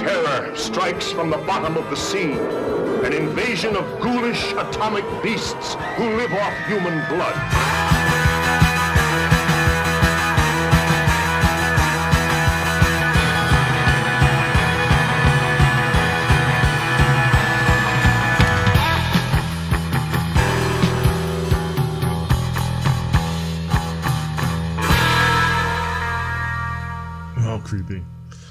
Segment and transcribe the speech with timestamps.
[0.00, 2.32] terror strikes from the bottom of the sea.
[3.04, 7.79] An invasion of ghoulish atomic beasts who live off human blood.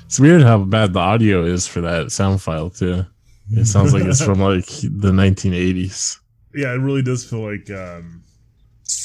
[0.10, 3.06] It's weird how bad the audio is for that sound file too.
[3.52, 6.18] It sounds like it's from like the 1980s,
[6.56, 8.24] Yeah, it really does feel like um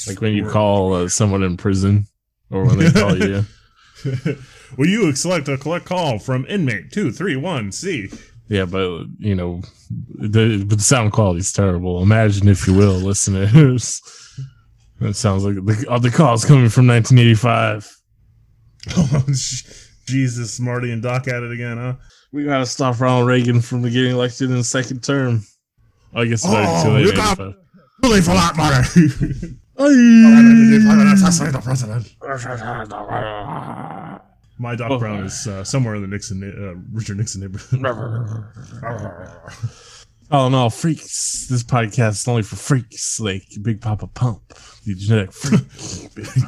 [0.07, 2.07] like when you call uh, someone in prison
[2.49, 3.45] or when they call you.
[4.77, 8.09] Will you select a collect call from inmate two three one C?
[8.47, 9.61] Yeah, but you know,
[10.09, 12.01] the, but the sound quality is terrible.
[12.01, 14.01] Imagine, if you will, listeners.
[14.99, 17.95] That sounds like the, the call's coming from 1985.
[20.07, 21.95] Oh, Jesus, Marty and Doc at it again, huh?
[22.31, 25.43] We gotta stop Ronald Reagan from getting elected in the second term.
[26.13, 27.05] I guess it's not too Oh, late.
[27.07, 27.55] you got- 85.
[28.03, 28.77] Too late for that, Marty.
[31.13, 32.13] assassinate the president.
[34.57, 34.99] My Doc Oh.
[34.99, 37.81] Brown is uh, somewhere in the Nixon, uh, Richard Nixon neighborhood.
[40.31, 41.47] Oh no, freaks!
[41.49, 44.41] This podcast is only for freaks like Big Papa Pump,
[44.85, 45.61] the genetic freak.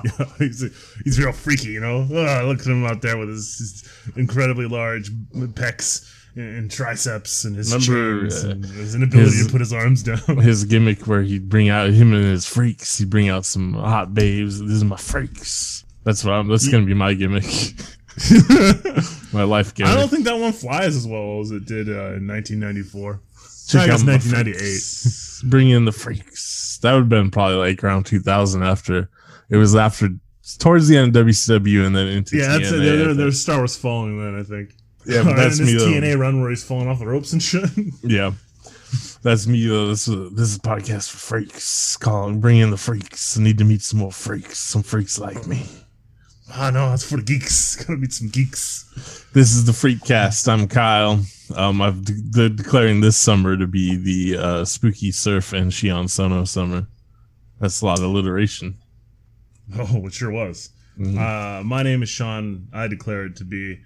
[0.03, 2.08] yeah, he's, he's real freaky, you know.
[2.11, 5.11] Ah, look at him out there with his, his incredibly large
[5.53, 9.61] pecs and, and triceps and his Remember, chains uh, and his inability his- to put
[9.61, 10.17] his arms down.
[10.38, 12.98] his gimmick where he'd bring out him and his freaks.
[12.98, 14.59] He'd bring out some hot babes.
[14.59, 15.86] This is my freaks.
[16.03, 16.48] That's what I'm.
[16.48, 17.44] That's gonna be my gimmick.
[19.33, 19.94] my life gimmick.
[19.94, 23.22] I don't think that one flies as well as it did uh, in 1994.
[23.68, 24.58] Check out 1998.
[24.58, 25.44] freaks.
[25.46, 26.80] Bring in the freaks.
[26.82, 29.10] That would have been probably like around 2000 after.
[29.50, 30.10] It was after
[30.60, 33.10] towards the end of WCW and then into Yeah, that's TNA, it.
[33.10, 34.73] I there's Star Wars falling then, I think.
[35.06, 35.86] Yeah, but that's this me, though.
[35.86, 37.70] TNA run where he's falling off the ropes and shit.
[38.04, 38.32] Yeah.
[39.22, 39.88] That's me though.
[39.88, 41.98] This is this is a podcast for freaks.
[41.98, 43.38] Calling, bring in the freaks.
[43.38, 44.58] I need to meet some more freaks.
[44.60, 45.66] Some freaks like me.
[46.53, 47.75] Ah, no, it's for the geeks.
[47.83, 49.25] Gotta meet some geeks.
[49.33, 50.47] This is the Freakcast.
[50.47, 51.19] I'm Kyle.
[51.55, 56.09] Um, I've de- de- declaring this summer to be the uh, spooky surf and Shion
[56.09, 56.87] Sono summer.
[57.59, 58.75] That's a lot of alliteration.
[59.77, 60.69] Oh, it sure was.
[60.97, 61.17] Mhm.
[61.17, 62.69] Uh, my name is Sean.
[62.71, 63.77] I declare it to be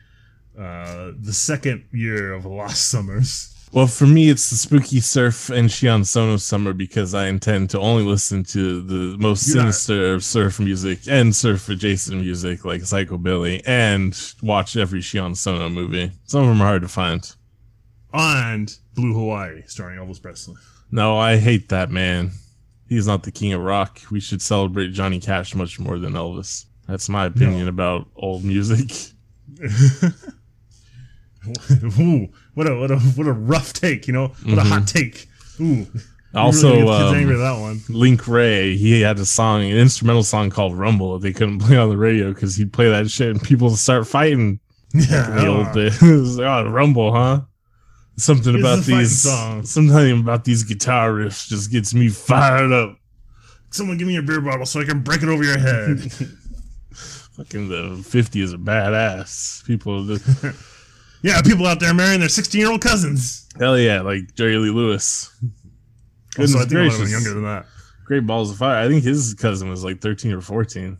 [0.55, 3.55] uh, the second year of Lost Summers.
[3.74, 7.80] Well, for me, it's the spooky surf and Shion Sono summer because I intend to
[7.80, 13.62] only listen to the most sinister of surf music and surf adjacent music like Psychobilly
[13.66, 16.12] and watch every Shion Sono movie.
[16.26, 17.34] Some of them are hard to find.
[18.14, 20.56] And Blue Hawaii, starring Elvis Presley.
[20.92, 22.32] No, I hate that man.
[22.90, 24.02] He's not the king of rock.
[24.12, 26.66] We should celebrate Johnny Cash much more than Elvis.
[26.90, 28.92] That's my opinion about old music.
[32.00, 34.28] Ooh, what a what a what a rough take, you know?
[34.46, 35.28] What a hot take.
[35.59, 35.88] Ooh.
[36.34, 37.81] Also, really get the kids um, angry at that one.
[37.90, 41.75] Link Wray, he had a song, an instrumental song called Rumble that they couldn't play
[41.78, 44.59] on the radio because he'd play that shit and people would start fighting
[44.94, 46.02] Yeah, the old days.
[46.03, 47.41] It was like, oh, Rumble, huh?
[48.18, 49.66] Something This about is a fighting these, song.
[49.66, 52.97] something about these guitar riffs just gets me fired up.
[53.72, 56.00] someone give me a beer bottle so I can break it over your head.
[57.35, 59.66] Fucking the 50s are badass.
[59.66, 60.23] People, just,
[61.22, 63.48] yeah, people out there marrying their 16 year old cousins.
[63.59, 65.30] hell yeah, like Jerry Lee Lewis.
[66.40, 67.12] Also, I Goodness think I might have been gracious.
[67.12, 67.66] younger than that.
[68.06, 68.84] Great balls of fire.
[68.84, 70.98] I think his cousin was like 13 or 14.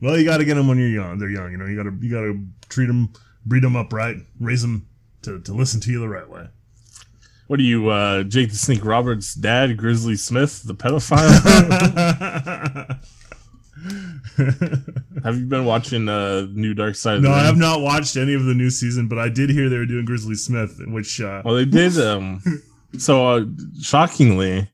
[0.00, 1.18] Well, you got to get them when you're young.
[1.18, 1.66] They're young, you know.
[1.66, 3.12] You got to you got to treat them,
[3.46, 4.86] breed them up right, raise them
[5.22, 6.48] to, to listen to you the right way.
[7.46, 11.20] What are you, uh, Jake the Snake Roberts' dad, Grizzly Smith, the pedophile?
[15.24, 18.16] have you been watching uh, New Dark Side of the no, I have not watched
[18.16, 21.20] any of the new season, but I did hear they were doing Grizzly Smith, which
[21.20, 21.94] uh, Well, they did.
[22.04, 22.42] Um,
[22.98, 23.44] so uh,
[23.80, 24.70] shockingly,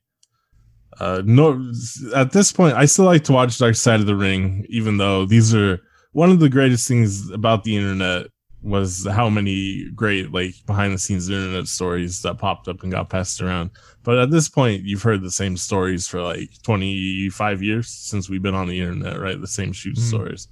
[0.98, 1.72] uh, no.
[2.14, 5.26] At this point, I still like to watch Dark Side of the Ring, even though
[5.26, 5.80] these are
[6.12, 8.26] one of the greatest things about the internet
[8.62, 13.08] was how many great like behind the scenes internet stories that popped up and got
[13.08, 13.70] passed around.
[14.02, 18.28] But at this point, you've heard the same stories for like twenty five years since
[18.28, 19.40] we've been on the internet, right?
[19.40, 20.08] The same shoot Mhm.
[20.08, 20.48] stories.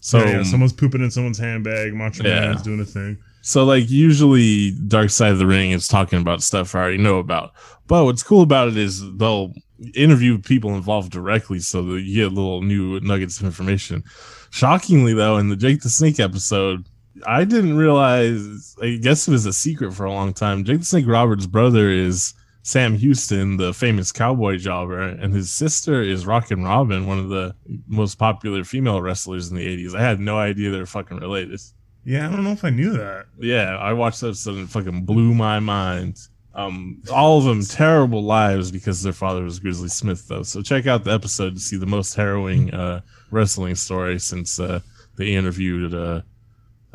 [0.00, 2.40] So yeah, yeah, someone's pooping in someone's handbag, Macho Yeah.
[2.40, 3.18] Man's doing a thing.
[3.42, 7.18] So like usually Dark Side of the Ring is talking about stuff I already know
[7.18, 7.52] about.
[7.86, 9.52] But what's cool about it is they'll
[9.94, 14.02] interview people involved directly so that you get little new nuggets of information.
[14.50, 16.86] Shockingly though, in the Jake the Snake episode,
[17.26, 20.64] I didn't realize I guess it was a secret for a long time.
[20.64, 26.02] Jake the Snake Roberts' brother is Sam Houston, the famous cowboy jobber, and his sister
[26.02, 27.54] is Rockin' Robin, one of the
[27.86, 29.94] most popular female wrestlers in the 80s.
[29.94, 31.60] I had no idea they were fucking related.
[32.04, 33.26] Yeah, I don't know if I knew that.
[33.38, 36.18] Yeah, I watched that episode and it fucking blew my mind.
[36.56, 40.42] Um, all of them terrible lives because their father was Grizzly Smith, though.
[40.42, 44.80] So check out the episode to see the most harrowing uh, wrestling story since uh,
[45.16, 46.22] they interviewed uh,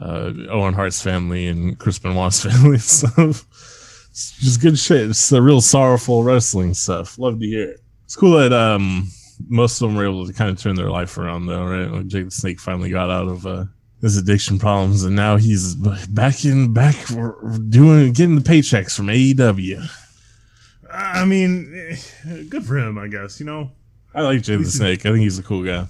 [0.02, 3.46] uh, Owen Hart's family and Chris Benoit's family and stuff.
[4.10, 5.10] It's just good shit.
[5.10, 7.18] It's the real sorrowful wrestling stuff.
[7.18, 7.80] Love to hear it.
[8.04, 9.08] It's cool that um,
[9.48, 11.90] most of them were able to kind of turn their life around, though, right?
[11.90, 13.66] Like Jake the Snake finally got out of uh,
[14.02, 16.96] his addiction problems, and now he's back in back
[17.70, 19.88] doing getting the paychecks from AEW.
[20.92, 23.40] I mean, eh, good for him, I guess.
[23.40, 23.72] You know,
[24.14, 25.06] I like Jay the Snake.
[25.06, 25.88] I think he's a cool guy.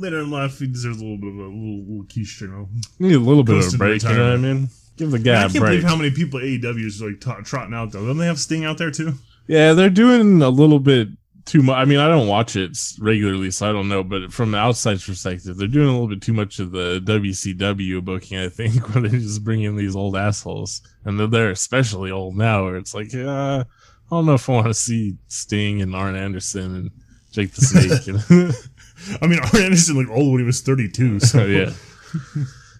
[0.00, 2.68] Later in life, he deserves a little bit of a little, little quiche, you know.
[2.98, 4.02] Need a little bit of a break.
[4.02, 4.68] You know what I mean?
[4.96, 5.62] Give the I guy a can't break.
[5.62, 8.06] believe how many people AEW is like t- trotting out though.
[8.06, 9.14] Don't they have Sting out there too?
[9.46, 11.08] Yeah, they're doing a little bit
[11.46, 11.76] too much.
[11.76, 14.04] I mean, I don't watch it regularly, so I don't know.
[14.04, 18.04] But from the outside perspective, they're doing a little bit too much of the WCW
[18.04, 18.38] booking.
[18.38, 22.36] I think where they just bring in these old assholes, and they're, they're especially old
[22.36, 22.64] now.
[22.64, 26.14] Where it's like, uh, I don't know if I want to see Sting and Arn
[26.14, 26.90] Anderson and
[27.32, 28.54] Jake the Snake.
[29.08, 31.20] and- I mean, Arn Anderson looked old when he was 32.
[31.20, 31.72] So Oh, yeah.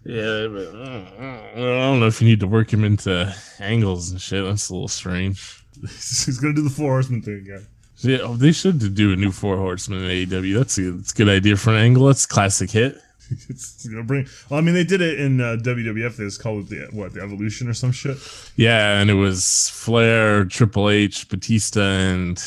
[0.05, 4.21] Yeah, but uh, I don't know if you need to work him into angles and
[4.21, 4.43] shit.
[4.45, 5.63] That's a little strange.
[5.83, 7.67] he's gonna do the Four Horsemen thing again.
[7.99, 10.57] Yeah, oh, they should do a new Four Horsemen in AEW.
[10.57, 12.07] That's a, that's a good idea for an angle.
[12.07, 12.97] That's a classic hit.
[13.51, 14.27] It's gonna bring.
[14.49, 16.17] Well, I mean, they did it in uh, WWF.
[16.17, 18.17] They just called it the what the Evolution or some shit.
[18.57, 22.43] Yeah, and it was Flair, Triple H, Batista, and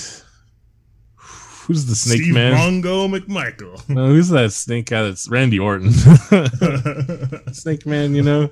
[1.65, 2.53] who's the Snake Steve Man?
[2.53, 3.81] Mongo McMichael.
[3.89, 5.03] No, who's that Snake guy?
[5.03, 5.91] That's Randy Orton.
[7.53, 8.49] snake Man, you know,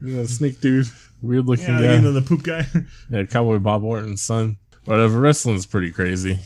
[0.00, 0.86] you know, Snake Dude,
[1.22, 1.94] weird looking yeah, guy.
[1.94, 2.66] you know the poop guy.
[3.10, 4.56] Yeah, Cowboy Bob Orton's son.
[4.84, 5.20] Whatever.
[5.20, 6.38] Wrestling's pretty crazy.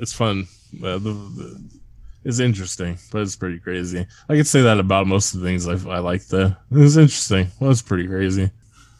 [0.00, 0.46] It's fun.
[0.82, 1.70] Uh, the, the,
[2.24, 4.06] it's interesting, but it's pretty crazy.
[4.28, 6.26] I could say that about most of the things I, I like.
[6.26, 7.48] Though it was interesting.
[7.60, 8.50] Well, it's pretty crazy.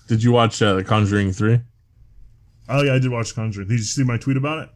[0.08, 1.61] Did you watch uh, The Conjuring Three?
[2.69, 3.69] oh yeah, I did watch Conjuring.
[3.69, 4.70] Did you see my tweet about it?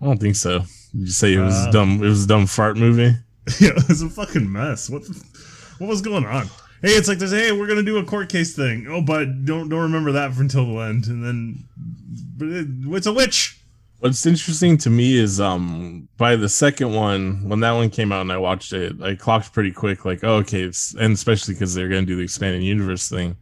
[0.00, 0.62] I don't think so.
[0.96, 2.02] You say it was Uh, dumb?
[2.02, 3.14] It was a dumb fart movie.
[3.60, 4.88] yeah, it was a fucking mess.
[4.90, 5.24] What the,
[5.78, 6.46] what was going on?
[6.82, 8.86] Hey, it's like there's hey, we're gonna do a court case thing.
[8.88, 11.64] Oh, but don't don't remember that until the end, and then
[12.36, 12.66] but it,
[12.96, 13.60] it's a witch.
[14.00, 18.20] What's interesting to me is um by the second one, when that one came out
[18.22, 20.64] and I watched it, I clocked pretty quick, like, oh, okay,
[20.98, 23.36] and especially because they're gonna do the expanded universe thing.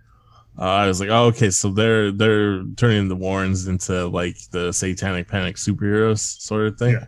[0.57, 4.73] Uh, I was like, oh, okay, so they're they're turning the Warrens into like the
[4.73, 6.93] Satanic Panic superheroes sort of thing.
[6.93, 7.07] Yeah.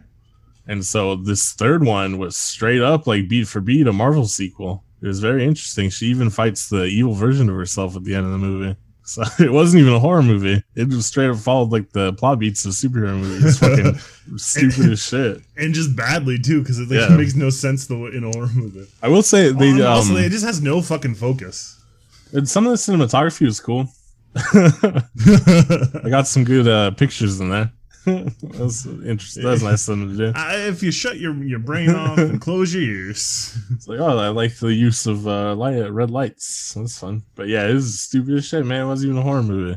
[0.67, 4.83] And so this third one was straight up like beat for beat a Marvel sequel.
[5.03, 5.91] It was very interesting.
[5.91, 8.77] She even fights the evil version of herself at the end of the movie.
[9.05, 10.65] So it wasn't even a horror movie.
[10.75, 13.45] It just straight up followed like the plot beats of superhero movies.
[13.45, 15.43] It's fucking stupid as shit.
[15.57, 17.17] and just badly too, because it, like, Yeah.
[17.17, 18.87] makes no sense the in a horror movie.
[19.03, 21.81] I will say they And um, also, it just has no fucking focus.
[22.33, 23.89] and some of the cinematography was cool.
[26.05, 27.71] I got some good uh, pictures in there.
[28.43, 29.43] that was interesting.
[29.43, 30.33] That's nice thing to do.
[30.39, 34.19] I, if you shut your your brain off and close your ears, It's like, oh,
[34.19, 36.75] I like the use of uh, light, red lights.
[36.75, 37.25] That's fun.
[37.35, 38.83] But yeah, it was stupid as shit, man.
[38.83, 39.77] It wasn't even a horror movie.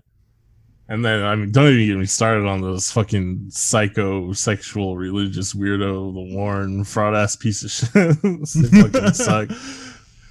[0.88, 5.54] And then, I mean, don't even get me started on those fucking psycho, sexual, religious
[5.56, 7.92] weirdo, the Warren fraud ass piece of shit.
[8.22, 9.50] they fucking suck.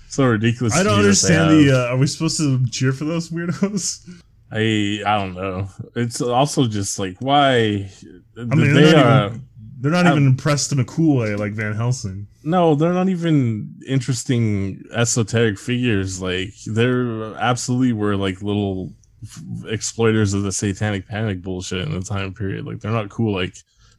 [0.08, 0.74] So ridiculous.
[0.74, 1.72] I don't me that they understand the.
[1.72, 4.22] Uh, are we supposed to cheer for those weirdos?
[4.50, 5.68] I I don't know.
[5.94, 7.90] It's also just like why
[8.36, 9.48] I mean, they they're not, even,
[9.80, 12.26] they're not even impressed in a cool way like Van Helsing.
[12.44, 16.22] No, they're not even interesting esoteric figures.
[16.22, 18.92] Like they're absolutely were like little
[19.66, 22.64] exploiters of the satanic panic bullshit in the time period.
[22.64, 23.56] Like they're not cool like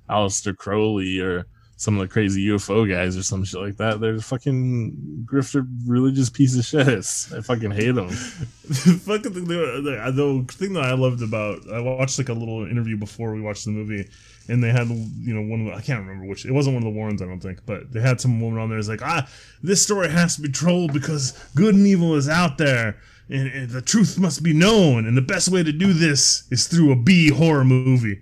[0.09, 1.45] Aleister Crowley or
[1.79, 4.01] some of the crazy UFO guys or some shit like that.
[4.01, 6.89] They're fucking grifter religious piece of shit.
[7.33, 8.07] I fucking hate them.
[8.67, 12.97] the fucking thing, the, thing that I loved about I watched like a little interview
[12.97, 14.09] before we watched the movie,
[14.49, 16.83] and they had you know one of the, I can't remember which it wasn't one
[16.83, 19.01] of the Warrens I don't think, but they had some woman on there who's like
[19.01, 19.25] ah
[19.63, 22.97] this story has to be told because good and evil is out there.
[23.31, 26.67] And, and the truth must be known, and the best way to do this is
[26.67, 28.21] through a B horror movie,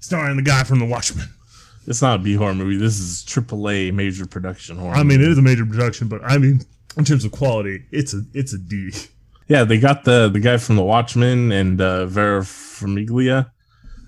[0.00, 1.30] starring the guy from The Watchmen.
[1.88, 2.76] It's not a B horror movie.
[2.76, 4.94] This is AAA major production horror.
[4.94, 6.60] I mean, it is a major production, but I mean,
[6.96, 8.92] in terms of quality, it's a it's a D.
[9.48, 13.50] Yeah, they got the the guy from The Watchmen and uh, Vera Farmiga,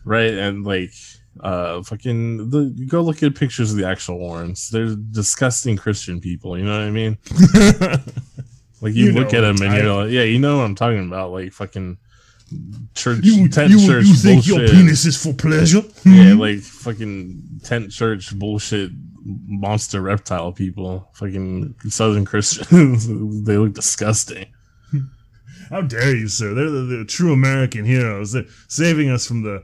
[0.05, 0.35] right?
[0.35, 0.93] And like,
[1.41, 4.69] uh, fucking, the go look at pictures of the actual Warrens.
[4.69, 6.59] They're disgusting Christian people.
[6.59, 7.19] You know what I mean?
[8.81, 11.07] Like you, You look at them and you're like, yeah, you know what I'm talking
[11.07, 11.33] about.
[11.33, 11.99] Like fucking
[12.95, 14.69] church You, tent you, church you think bullshit.
[14.69, 15.83] your penis is for pleasure?
[16.05, 18.91] yeah, like fucking tent church bullshit
[19.25, 21.09] monster reptile people.
[21.15, 23.07] Fucking southern Christians.
[23.45, 24.47] they look disgusting.
[25.69, 26.53] How dare you, sir?
[26.55, 28.33] They're the, the true American heroes.
[28.33, 29.63] They're saving us from the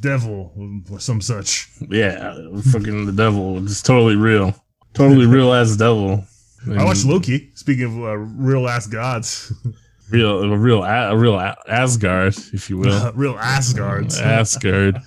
[0.00, 0.52] devil
[0.90, 1.68] or some such.
[1.88, 2.34] Yeah,
[2.70, 3.62] fucking the devil.
[3.64, 4.54] It's totally real.
[4.94, 6.24] Totally real ass devil.
[6.70, 7.50] I watched Loki.
[7.54, 9.52] Speaking of uh, real ass gods,
[10.10, 11.36] real a real a, real
[11.68, 13.12] Asgard, if you will.
[13.14, 14.98] real Asgard, Asgard.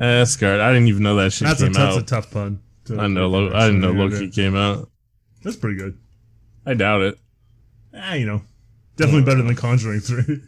[0.00, 0.60] Asgard.
[0.60, 2.60] I didn't even know that shit That's a, came that's a tough pun.
[2.86, 4.90] to- I know Lo- I didn't know Loki came out.
[5.42, 5.98] That's pretty good.
[6.66, 7.18] I doubt it.
[7.94, 8.42] Ah, you know,
[8.96, 10.40] definitely better than Conjuring Three.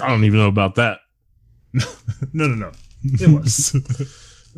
[0.00, 0.98] I don't even know about that.
[2.32, 2.72] no, no, no.
[3.04, 3.74] It was.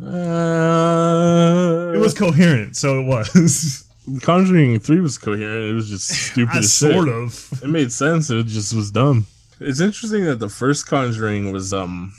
[0.01, 3.84] Uh, it was coherent, so it was.
[4.21, 5.71] Conjuring Three was coherent.
[5.71, 6.57] It was just stupid.
[6.57, 6.91] As shit.
[6.93, 7.49] sort of.
[7.63, 8.29] It made sense.
[8.29, 9.25] It just was dumb.
[9.59, 12.13] It's interesting that the first Conjuring was um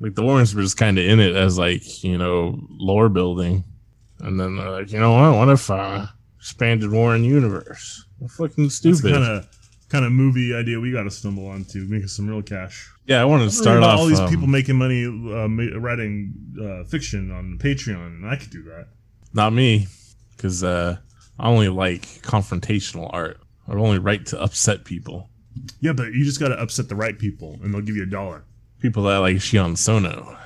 [0.00, 3.64] like the Warrens were just kind of in it as like you know lore building,
[4.20, 5.36] and then they're like you know what?
[5.38, 6.06] What if uh,
[6.38, 8.04] expanded Warren universe?
[8.36, 9.12] Fucking stupid.
[9.12, 9.48] kind of
[9.88, 12.90] kind of movie idea we got to stumble onto, make some real cash.
[13.06, 15.78] yeah, I wanted to Start start off all these um, people making money uh, ma-
[15.78, 18.88] writing uh, fiction on Patreon, and I could do that.
[19.32, 19.86] Not me,
[20.36, 20.96] because uh,
[21.38, 23.40] I only like confrontational art.
[23.68, 25.30] I only write to upset people.
[25.80, 28.06] Yeah, but you just got to upset the right people, and they'll give you a
[28.06, 28.44] dollar.
[28.80, 30.36] People that like Shion Sono.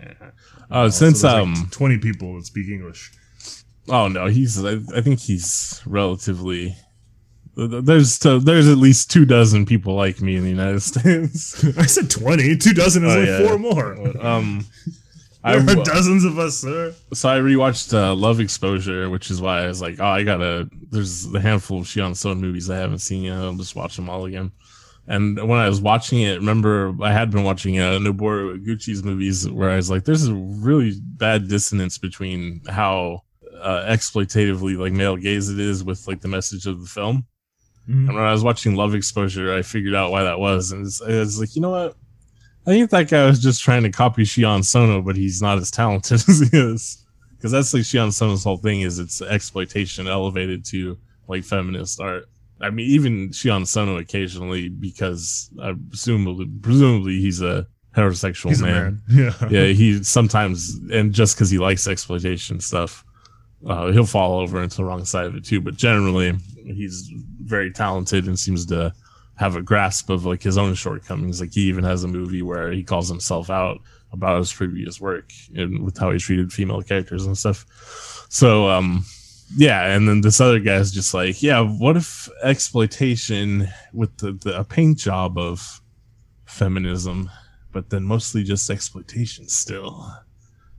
[0.00, 0.12] Yeah.
[0.20, 0.30] Uh,
[0.70, 3.10] Oh, since so um, like twenty people that speak English.
[3.88, 6.76] oh no, he's I, I think he's relatively.
[7.56, 11.64] There's uh, there's at least two dozen people like me in the United States.
[11.78, 12.56] I said twenty.
[12.56, 13.48] Two dozen is Oh, like yeah.
[13.48, 14.24] four more.
[14.26, 14.66] um,
[15.44, 16.94] I There are dozens of us, sir.
[17.14, 20.68] so I rewatched uh, Love Exposure, which is why I was like, oh, I gotta.
[20.90, 23.36] There's the handful of Shion Sono movies I haven't seen yet.
[23.36, 24.50] I'll just watch them all again.
[25.06, 29.48] And when I was watching it, remember I had been watching uh, Noboru Oguchi's movies,
[29.48, 33.22] where I was like, "There's a really bad dissonance between how
[33.62, 37.26] uh, exploitatively like male gaze it is with like the message of the film."
[37.88, 38.08] Mhm.
[38.08, 41.00] And when I was watching Love Exposure, I figured out why that was, and it's,
[41.00, 41.96] I was like, you know what?
[42.66, 45.70] I think that guy was just trying to copy Shion Sono, but he's not as
[45.70, 47.04] talented as he is.
[47.36, 50.98] Because that's like Shion Sono's whole thing is it's exploitation elevated to
[51.28, 52.24] like feminist art.
[52.60, 58.66] I mean, even Shion Sono occasionally, because I presumably, presumably he's a heterosexual He's a
[58.66, 59.02] man.
[59.08, 59.32] man.
[59.40, 59.48] Yeah.
[59.48, 63.04] Yeah, he sometimes, and just because he likes exploitation stuff,
[63.66, 65.60] uh, he'll fall over into the wrong side of it too.
[65.60, 66.34] But generally,
[66.64, 67.10] he's
[67.42, 68.92] very talented and seems to
[69.38, 71.40] have a grasp of like his own shortcomings.
[71.40, 73.80] Like he even has a movie where he calls himself out
[74.12, 77.64] about his previous work and with how he treated female characters and stuff.
[78.28, 79.04] So, um,
[79.56, 84.58] yeah, and then this other guy's just like, yeah, what if exploitation with the, the
[84.58, 85.80] a paint job of
[86.44, 87.30] feminism,
[87.72, 90.12] but then mostly just exploitation still.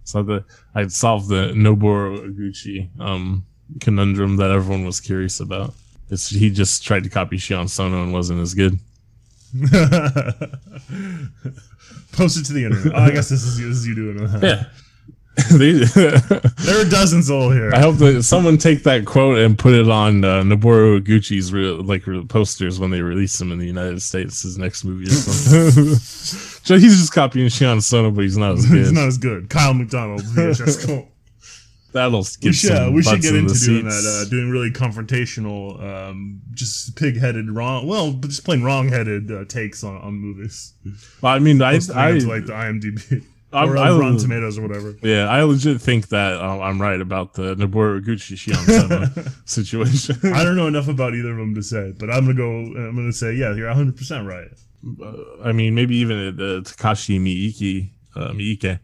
[0.04, 3.46] So the I'd solved the Noboru Oguchi um
[3.80, 5.74] conundrum that everyone was curious about.
[6.10, 8.80] It's he just tried to copy Shion Sono and wasn't as good.
[12.12, 12.94] Post it to the internet.
[12.94, 14.44] Oh, I guess this is you, this is you doing that.
[14.44, 14.64] Yeah.
[15.50, 17.72] There are dozens all here.
[17.74, 21.82] I hope that someone take that quote and put it on uh, Noboru Oguchi's real,
[21.82, 24.42] like real posters when they release him in the United States.
[24.42, 25.96] His next movie or something.
[25.96, 28.78] so he's just copying Shion Sono, but he's not as good.
[28.80, 29.50] It's not as good.
[29.50, 31.08] Kyle McDonald, VHS cult.
[31.92, 34.04] That'll get We should, uh, some we should get in into doing seats.
[34.04, 37.88] that, uh, doing really confrontational, um, just pig-headed, wrong.
[37.88, 40.74] Well, but just plain wrong-headed uh, takes on, on movies.
[41.22, 44.62] Well, I mean, I, I, like the IMDb I'm- or I- uh, Rotten Tomatoes or
[44.68, 44.96] whatever.
[45.02, 50.18] Yeah, I legit think that uh, I'm right about the Noboru Oguchi Shion situation.
[50.36, 52.48] I don't know enough about either of them to say, but I'm gonna go.
[52.50, 54.48] I'm gonna say, yeah, you're 100 percent right.
[55.44, 58.80] I mean, maybe even the Takashi Miike, uh, Miike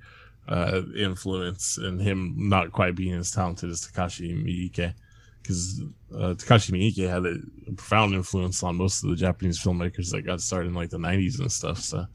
[0.48, 4.94] uh, influence and him not quite being as talented as Takashi Miike.
[5.42, 5.82] Because
[6.14, 7.38] uh, Takashi Miike had a,
[7.74, 11.40] profound influence on most of the Japanese filmmakers that got started in like the 90s
[11.40, 11.80] and stuff.
[11.80, 12.06] So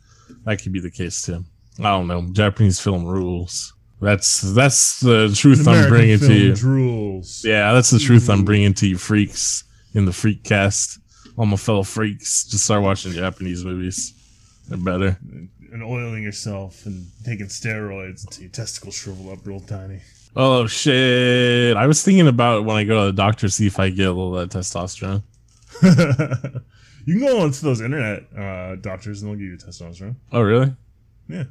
[0.45, 1.45] that could be the case too.
[1.79, 2.27] I don't know.
[2.33, 3.73] Japanese film rules.
[4.01, 6.55] That's that's the truth I'm bringing to you.
[6.55, 7.45] rules.
[7.45, 10.99] Yeah, that's the truth I'm bringing to you, freaks in the freak cast.
[11.37, 14.15] All my fellow freaks, just start watching Japanese movies.
[14.69, 15.19] They're better.
[15.73, 20.01] And oiling yourself and taking steroids until your testicles shrivel up real tiny.
[20.37, 21.77] Oh shit!
[21.77, 24.13] I was thinking about when I go to the doctor, see if I get a
[24.13, 25.23] little of that testosterone.
[27.05, 30.15] you can go onto those internet uh, doctors and they'll give you testosterone.
[30.33, 30.75] Oh really?
[31.29, 31.45] Yeah,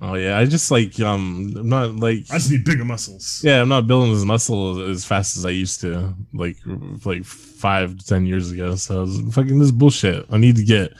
[0.00, 0.38] Oh yeah.
[0.38, 3.40] I just like um, I'm not like I just need bigger muscles.
[3.44, 6.56] yeah, I'm not building as muscle as, as fast as I used to, like
[7.04, 8.74] like five to ten years ago.
[8.76, 10.26] So I was fucking this bullshit.
[10.30, 10.92] I need to get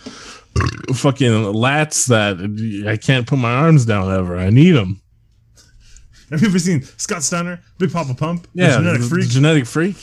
[0.94, 4.37] fucking lats that I can't put my arms down ever.
[4.37, 5.00] I need them.
[6.30, 8.46] Have you ever seen Scott Steiner, Big Papa Pump?
[8.54, 9.28] Yeah, genetic freak.
[9.28, 9.96] genetic freak.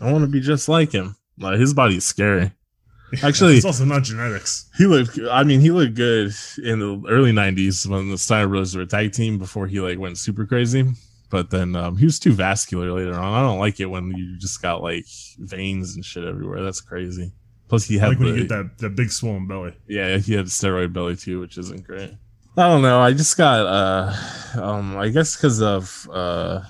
[0.00, 1.16] I want to be just like him.
[1.38, 2.52] Like his body's scary.
[3.22, 4.68] Actually, It's also not genetics.
[4.76, 5.18] he looked.
[5.30, 8.86] I mean, he looked good in the early '90s when the Steiner Brothers were a
[8.86, 10.84] tag team before he like went super crazy.
[11.30, 13.32] But then um, he was too vascular later on.
[13.34, 15.06] I don't like it when you just got like
[15.38, 16.62] veins and shit everywhere.
[16.62, 17.32] That's crazy.
[17.68, 19.74] Plus, he had Like when the- you get that, that big swollen belly.
[19.88, 22.12] Yeah, he had a steroid belly too, which isn't great.
[22.58, 23.00] I don't know.
[23.00, 26.62] I just got uh um I guess because of uh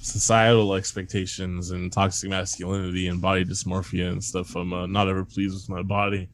[0.00, 5.54] societal expectations and toxic masculinity and body dysmorphia and stuff, I'm uh, not ever pleased
[5.54, 6.28] with my body.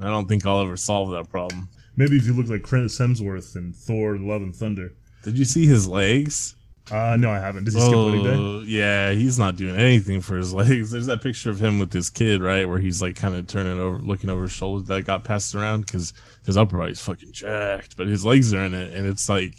[0.00, 1.68] I don't think I'll ever solve that problem.
[1.96, 4.92] Maybe if you look like Chris Hemsworth in Thor: Love and Thunder.
[5.24, 6.54] Did you see his legs?
[6.90, 7.64] Uh, no, I haven't.
[7.64, 8.34] Does he skip wedding day?
[8.36, 10.90] Oh, yeah, he's not doing anything for his legs.
[10.90, 13.78] There's that picture of him with his kid, right, where he's like kind of turning
[13.78, 16.12] over, looking over his shoulder that got passed around because
[16.44, 19.54] his upper body's fucking jacked, but his legs are in it, and it's like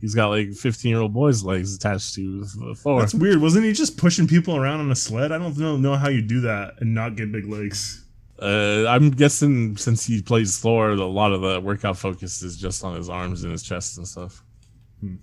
[0.00, 3.00] he's got like 15 year old boy's legs attached to the floor.
[3.00, 3.40] That's weird.
[3.40, 5.32] Wasn't he just pushing people around on a sled?
[5.32, 8.04] I don't know, know how you do that and not get big legs.
[8.40, 12.82] Uh, I'm guessing since he plays Thor, a lot of the workout focus is just
[12.82, 14.42] on his arms and his chest and stuff.
[15.00, 15.14] Hmm.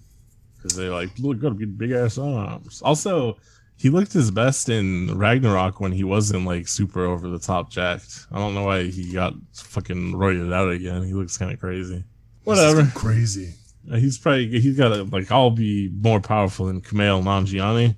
[0.61, 2.81] Because they like look got big ass arms.
[2.81, 3.37] Also,
[3.77, 8.27] he looked his best in Ragnarok when he wasn't like super over the top jacked.
[8.29, 11.03] I don't know why he got fucking roided out again.
[11.03, 12.03] He looks kind of crazy.
[12.43, 12.85] Whatever.
[12.93, 13.53] Crazy.
[13.89, 17.95] Uh, He's probably he's got a, like I'll be more powerful than Kumail Nanjiani.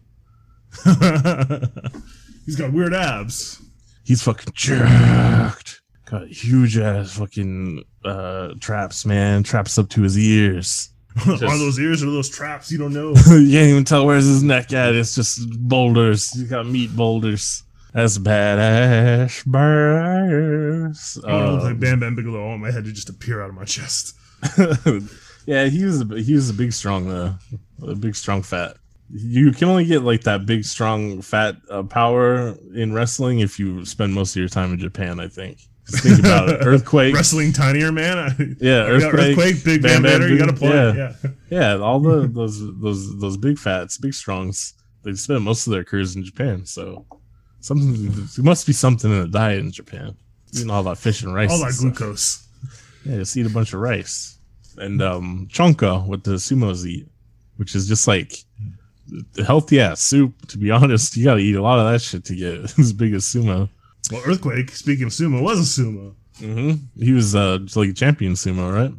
[2.45, 3.61] He's got weird abs.
[4.03, 5.81] He's fucking jacked.
[6.05, 9.43] Got huge ass fucking uh traps, man.
[9.43, 10.90] Traps up to his ears.
[11.27, 12.71] are those ears or those traps?
[12.71, 13.09] You don't know.
[13.27, 14.95] you can't even tell where's his neck at.
[14.95, 16.31] It's just boulders.
[16.31, 17.63] He's got meat boulders.
[17.93, 21.19] That's badass bears.
[21.25, 22.41] I look Uh, like Bam Bam Bigelow.
[22.43, 24.15] I want my head to just appear out of my chest.
[25.45, 27.35] yeah, he was a, he was a big strong though,
[27.85, 28.77] a big strong fat.
[29.13, 33.83] You can only get like that big strong fat uh, power in wrestling if you
[33.85, 35.19] spend most of your time in Japan.
[35.19, 35.59] I think.
[35.87, 36.59] Think about it.
[36.65, 37.13] Earthquake.
[37.13, 38.57] Wrestling tinier, man.
[38.59, 39.37] Yeah, earthquake.
[39.37, 40.27] earthquake, big Bam Bam Bam Banner.
[40.31, 40.69] You got to play.
[40.69, 41.13] yeah.
[41.23, 41.29] Yeah.
[41.49, 44.73] Yeah, all the those those those big fats, big strongs.
[45.03, 47.05] They spend most of their careers in Japan, so
[47.59, 50.15] something there must be something in the diet in Japan.
[50.53, 51.51] Eating all that fish and rice.
[51.51, 52.47] All that glucose.
[53.03, 54.37] Yeah, just eat a bunch of rice
[54.77, 57.07] and um chanko what the sumos eat,
[57.57, 58.33] which is just like
[59.45, 60.33] healthy ass soup.
[60.47, 62.93] To be honest, you got to eat a lot of that shit to get as
[62.93, 63.69] big as sumo.
[64.11, 64.71] Well, earthquake.
[64.71, 66.15] Speaking of sumo, was a sumo.
[66.39, 67.03] Mm-hmm.
[67.03, 68.93] He was uh like a champion sumo, right?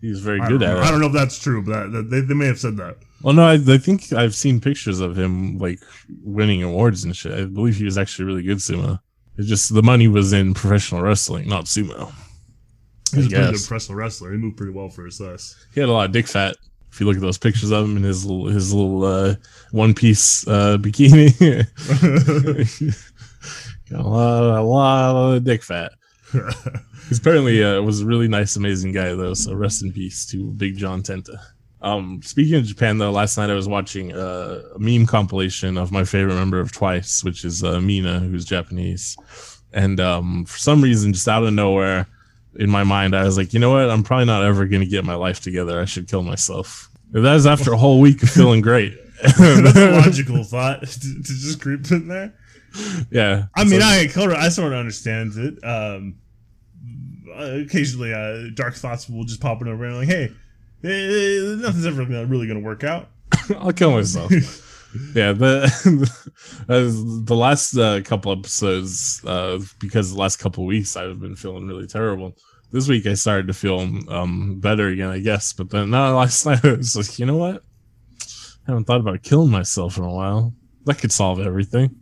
[0.00, 0.82] He was very I good at it.
[0.82, 2.96] I don't know if that's true, but that, that- they, they may have said that.
[3.22, 5.80] Well, no, I, I think I've seen pictures of him like
[6.22, 7.32] winning awards and shit.
[7.32, 9.00] I believe he was actually really good sumo.
[9.38, 12.12] It's just the money was in professional wrestling, not sumo.
[13.10, 14.32] He was a pretty good professional wrestler.
[14.32, 15.56] He moved pretty well for his size.
[15.74, 16.56] He had a lot of dick fat.
[16.92, 19.34] If you look at those pictures of him in his little his little uh,
[19.70, 21.32] one piece uh, bikini,
[23.90, 25.92] got a lot, a lot of dick fat.
[27.08, 29.34] He's apparently uh, was a really nice, amazing guy though.
[29.34, 31.38] So rest in peace to Big John Tenta.
[31.82, 35.92] Um, speaking of Japan though, last night I was watching uh, a meme compilation of
[35.92, 39.16] my favorite member of Twice, which is uh, Mina, who's Japanese.
[39.72, 42.06] And um, for some reason, just out of nowhere,
[42.58, 43.90] in my mind, I was like, you know what?
[43.90, 45.80] I'm probably not ever going to get my life together.
[45.80, 46.90] I should kill myself.
[47.12, 48.98] That was after a whole week of feeling great.
[49.22, 49.38] that's
[49.76, 52.34] a logical thought to, to just creep in there.
[53.10, 53.46] Yeah.
[53.54, 55.64] I mean, So- I sort of, I sort of understand it.
[55.64, 56.16] Um,
[57.36, 60.32] occasionally, uh, dark thoughts will just pop in over and like, hey,
[60.84, 63.08] eh, nothing's ever gonna, really going to work out.
[63.58, 64.30] I'll kill myself.
[65.14, 65.64] yeah, the
[66.68, 71.66] uh, the last uh, couple episodes, uh, because the last couple weeks I've been feeling
[71.66, 72.36] really terrible.
[72.72, 75.52] This week I started to feel um better again, I guess.
[75.52, 77.62] But then no, last night I was like, you know what?
[78.66, 80.52] I haven't thought about killing myself in a while.
[80.84, 81.94] That could solve everything.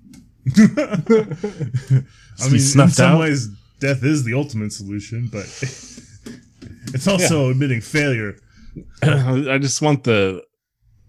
[0.57, 3.21] I mean, in some out.
[3.21, 3.49] ways,
[3.81, 5.45] death is the ultimate solution, but
[6.95, 8.37] it's also admitting failure.
[9.03, 10.43] I just want the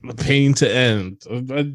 [0.04, 1.24] the pain to end.
[1.30, 1.72] I,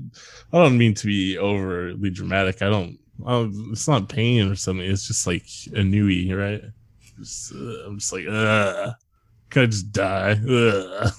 [0.56, 2.62] I don't mean to be overly dramatic.
[2.62, 2.98] I don't.
[3.26, 4.86] I don't- it's not pain or something.
[4.88, 5.42] It's just like
[5.74, 6.62] a newie, right?
[7.18, 8.94] Just, uh, I'm just like, ugh.
[9.50, 10.36] Could I just die?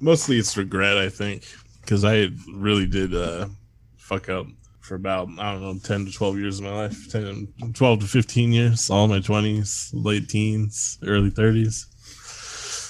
[0.00, 1.44] Mostly it's regret, I think,
[1.82, 3.48] because I really did uh,
[3.96, 4.46] fuck up
[4.90, 8.06] for about I don't know, ten to twelve years of my life, 10, 12 to
[8.06, 11.86] fifteen years, all my twenties, late teens, early thirties.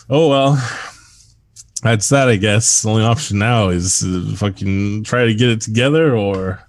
[0.08, 0.52] Oh well,
[1.82, 2.80] that's that, I guess.
[2.80, 6.66] The only option now is to fucking try to get it together or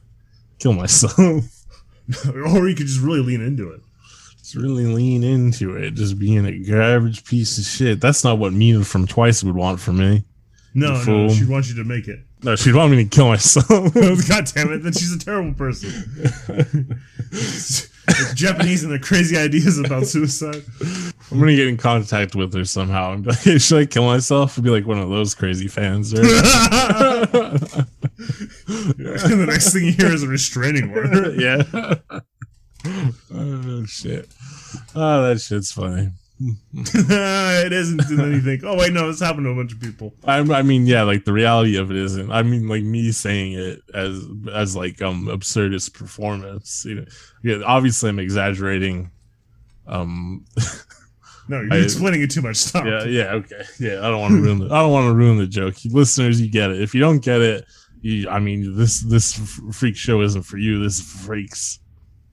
[0.59, 1.17] kill myself.
[1.17, 3.79] or you could just really lean into it.
[4.37, 8.01] Just really lean into it, just being a garbage piece of shit.
[8.01, 10.25] That's not what Mina from Twice would want from me.
[10.73, 12.19] No, no, she wants you to make it.
[12.43, 13.67] No, she'd want me to kill myself.
[13.69, 15.91] God damn it, then she's a terrible person.
[16.47, 17.91] with
[18.35, 20.63] Japanese and their crazy ideas about suicide.
[21.31, 24.05] I'm gonna get in contact with her somehow and be like, hey, should I kill
[24.05, 24.57] myself?
[24.57, 26.13] And be like one of those crazy fans.
[26.13, 26.23] Right?
[28.17, 31.35] the next thing you hear is a restraining order.
[31.35, 31.63] yeah.
[33.33, 34.29] oh shit.
[34.95, 36.09] Oh, that shit's funny.
[36.73, 39.79] it isn't, and then you think, oh wait, no, this happened to a bunch of
[39.79, 40.13] people.
[40.23, 42.31] I, I mean, yeah, like the reality of it isn't.
[42.31, 46.85] I mean, like me saying it as as like um absurdist performance.
[46.85, 47.05] You know,
[47.43, 49.11] yeah, obviously I'm exaggerating.
[49.87, 50.45] Um,
[51.47, 52.55] No, you're I- explaining it too much.
[52.57, 52.85] Stop.
[52.85, 53.97] yeah, yeah, okay, yeah.
[53.99, 54.65] I don't want to ruin the.
[54.67, 55.75] I don't want to ruin the joke.
[55.85, 56.81] Listeners, you get it.
[56.81, 57.65] If you don't get it,
[58.01, 59.33] you, I mean, this this
[59.73, 60.81] freak show isn't for you.
[60.81, 61.79] This freaks.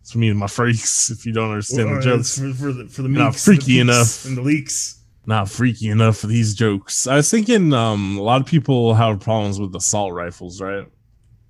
[0.09, 1.11] It's for me and my freaks.
[1.15, 3.81] If you don't understand Well, the jokes, for, for the for the Not freaky the
[3.81, 4.25] enough.
[4.25, 5.03] and the leaks.
[5.27, 7.07] not freaky enough for these jokes.
[7.07, 10.87] I was thinking, um, a lot of people have problems with assault rifles, right?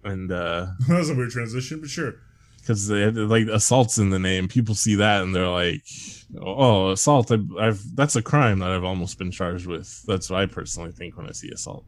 [0.02, 2.14] And uh that was a weird transition, but sure.
[2.60, 4.48] because they had like assaults in the name.
[4.48, 5.84] People see that and they're like,
[6.40, 7.30] "Oh, assault!
[7.30, 10.90] I've, I've that's a crime that I've almost been charged with." That's what I personally
[10.90, 11.84] think when I see assault,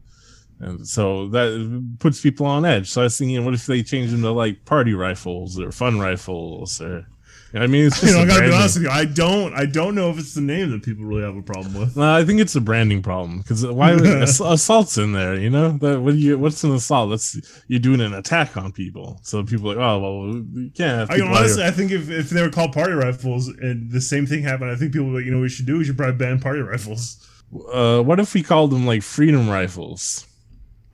[0.60, 2.90] and so that puts people on edge.
[2.90, 5.98] So I was thinking, what if they change them to like party rifles or fun
[5.98, 7.06] rifles or?
[7.52, 8.90] I mean, it's You know, I gotta be honest with you.
[8.90, 9.52] I don't.
[9.54, 11.96] I don't know if it's the name that people really have a problem with.
[11.96, 15.34] No, I think it's a branding problem because why assaults in there?
[15.34, 16.38] You know, that what do you?
[16.38, 17.10] What's an assault?
[17.10, 19.18] That's you're doing an attack on people.
[19.22, 21.00] So people are like, oh well, you can't.
[21.00, 24.00] Have I mean, honestly, I think if, if they were called party rifles and the
[24.00, 25.78] same thing happened, I think people would, like, you know, what we should do.
[25.78, 27.26] We should probably ban party rifles.
[27.72, 30.24] uh, what if we called them like freedom rifles?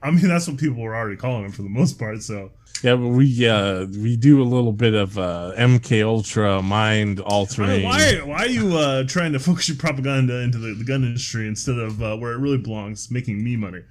[0.01, 2.21] I mean, that's what people were already calling him for the most part.
[2.21, 2.51] So
[2.83, 7.23] Yeah, but we uh we do a little bit of uh MK Ultra mind I
[7.23, 7.69] altering.
[7.69, 11.03] mean, why why are you uh, trying to focus your propaganda into the, the gun
[11.03, 13.81] industry instead of uh, where it really belongs, making me money?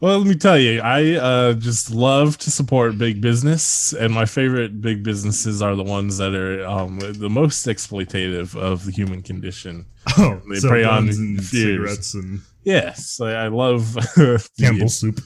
[0.00, 4.26] Well, let me tell you, I uh just love to support big business, and my
[4.26, 9.22] favorite big businesses are the ones that are um the most exploitative of the human
[9.22, 9.86] condition.
[10.18, 13.96] Oh, They so prey on and cigarettes and Yes, I, I love
[14.60, 15.20] Campbell's soup.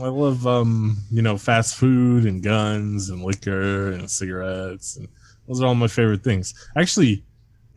[0.00, 5.08] I love um, you know, fast food and guns and liquor and cigarettes and
[5.48, 6.54] those are all my favorite things.
[6.76, 7.24] Actually,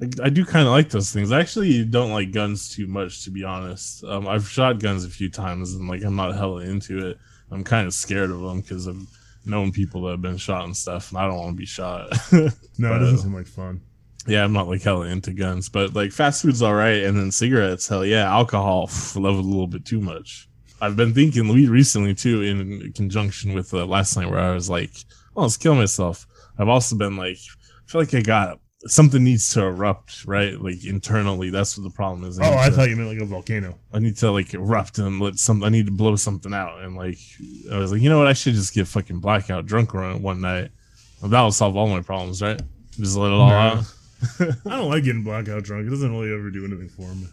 [0.02, 1.32] I, I do kind of like those things.
[1.32, 4.04] I actually don't like guns too much, to be honest.
[4.04, 7.18] Um, I've shot guns a few times and like I'm not hella into it.
[7.52, 9.08] I'm kind of scared of them because I've
[9.46, 12.10] known people that have been shot and stuff, and I don't want to be shot.
[12.80, 13.82] No, it doesn't uh, seem like fun.
[14.28, 17.32] yeah, I'm not like hella into guns, but like fast food's all right, and then
[17.32, 18.32] cigarettes, hell yeah.
[18.32, 20.48] Alcohol, pff, love it a little bit too much.
[20.80, 24.70] I've been thinking we recently too, in conjunction with uh, last night, where I was
[24.70, 24.92] like,
[25.36, 26.28] "Oh, let's kill myself."
[26.60, 30.60] I've also been like, I feel like I got something needs to erupt, right?
[30.60, 32.40] Like internally, that's what the problem is.
[32.40, 33.78] Oh, I to- thought you meant like a volcano.
[33.94, 35.64] I need to like erupt and let some.
[35.64, 37.20] I need to blow something out, and like
[37.72, 38.28] I was like, you know what?
[38.28, 40.72] I should just get fucking blackout drunk one one night.
[41.22, 42.62] Well, that will solve all my problems, right?
[42.92, 43.84] Just let it all out.
[44.40, 45.88] I don't like getting blackout drunk.
[45.88, 47.28] It doesn't really ever do anything for me.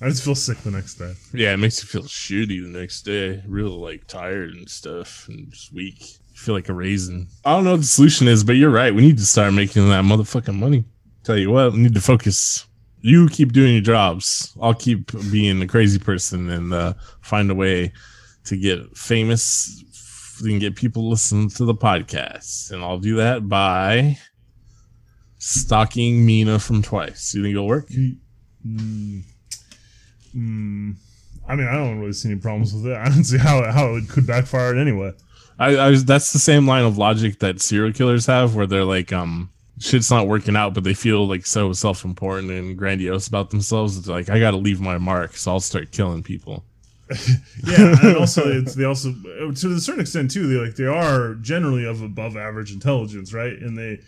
[0.00, 1.12] I just feel sick the next day.
[1.32, 3.42] Yeah, it makes you feel shitty the next day.
[3.46, 6.18] Real like tired and stuff and just weak.
[6.38, 7.26] Feel like a raisin.
[7.44, 8.94] I don't know what the solution is, but you're right.
[8.94, 10.84] We need to start making that motherfucking money.
[11.24, 12.64] Tell you what, we need to focus.
[13.00, 14.56] You keep doing your jobs.
[14.62, 17.92] I'll keep being a crazy person and uh, find a way
[18.44, 19.82] to get famous
[20.44, 22.70] and get people listen to the podcast.
[22.70, 24.16] And I'll do that by
[25.38, 27.34] stalking Mina from twice.
[27.34, 27.88] You think it'll work?
[27.88, 29.24] Mm,
[30.36, 30.94] mm,
[31.48, 32.96] I mean, I don't really see any problems with it.
[32.96, 35.12] I don't see how how it could backfire it anyway.
[35.58, 38.84] I, I was- that's the same line of logic that serial killers have, where they're
[38.84, 43.50] like, um, shit's not working out, but they feel like so self-important and grandiose about
[43.50, 43.96] themselves.
[43.96, 46.64] It's like I got to leave my mark, so I'll start killing people.
[47.64, 50.46] Yeah, and also it's they also to a certain extent too.
[50.46, 53.54] They like they are generally of above average intelligence, right?
[53.54, 54.00] And they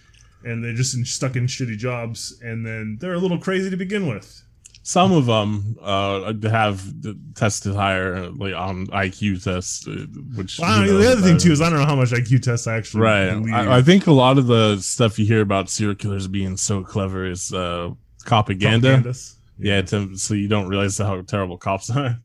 [0.45, 3.77] and they're just in, stuck in shitty jobs, and then they're a little crazy to
[3.77, 4.43] begin with.
[4.83, 6.83] Some of them uh, have
[7.35, 11.61] tested higher, like on IQ tests, uh, which Well, know, the other thing too is
[11.61, 13.29] I don't know how much IQ tests I actually right.
[13.53, 16.83] I, I think a lot of the stuff you hear about serial killers being so
[16.83, 17.91] clever is uh,
[18.25, 19.15] propaganda.
[19.59, 22.19] Yeah, to, so you don't realize how terrible cops are.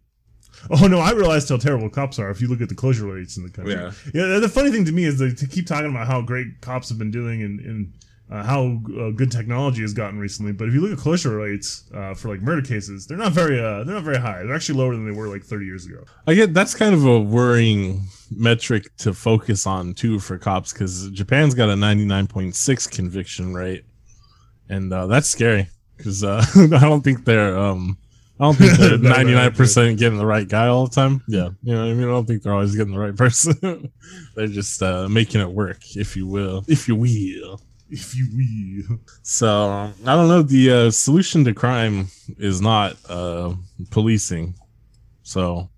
[0.70, 3.36] Oh no, I realized how terrible cops are if you look at the closure rates
[3.38, 3.74] in the country.
[3.74, 3.92] Yeah.
[4.14, 6.90] Yeah, the funny thing to me is they to keep talking about how great cops
[6.90, 7.94] have been doing and, and
[8.32, 10.52] uh, how uh, good technology has gotten recently.
[10.52, 13.60] But if you look at closure rates uh, for like murder cases, they're not very
[13.60, 14.44] uh, they're not very high.
[14.44, 16.04] They're actually lower than they were like 30 years ago.
[16.26, 21.10] I get that's kind of a worrying metric to focus on too for cops because
[21.12, 23.86] Japan's got a 99.6 conviction rate,
[24.70, 27.98] and uh, that's scary because uh, I don't think they're um
[28.40, 31.22] I don't think they're 99 percent getting the right guy all the time.
[31.28, 32.04] Yeah, you know what I mean.
[32.06, 33.92] I don't think they're always getting the right person.
[34.36, 37.62] they're just uh, making it work, if you will, if you will.
[37.90, 38.28] If you
[38.88, 39.00] will.
[39.22, 40.42] So I don't know.
[40.42, 43.54] The uh, solution to crime is not uh,
[43.92, 44.56] policing.
[45.24, 45.70] So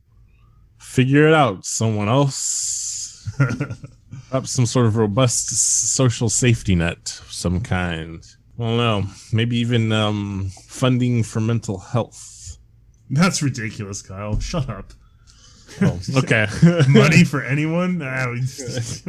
[0.78, 1.66] figure it out.
[1.66, 3.28] Someone else.
[4.32, 5.50] Up some sort of robust
[5.96, 8.26] social safety net of some kind.
[8.60, 9.04] I don't know.
[9.32, 12.58] Maybe even um, funding for mental health.
[13.10, 14.40] That's ridiculous, Kyle.
[14.40, 14.94] Shut up.
[15.82, 16.48] Oh, okay.
[16.88, 18.00] Money for anyone?
[18.00, 18.06] We-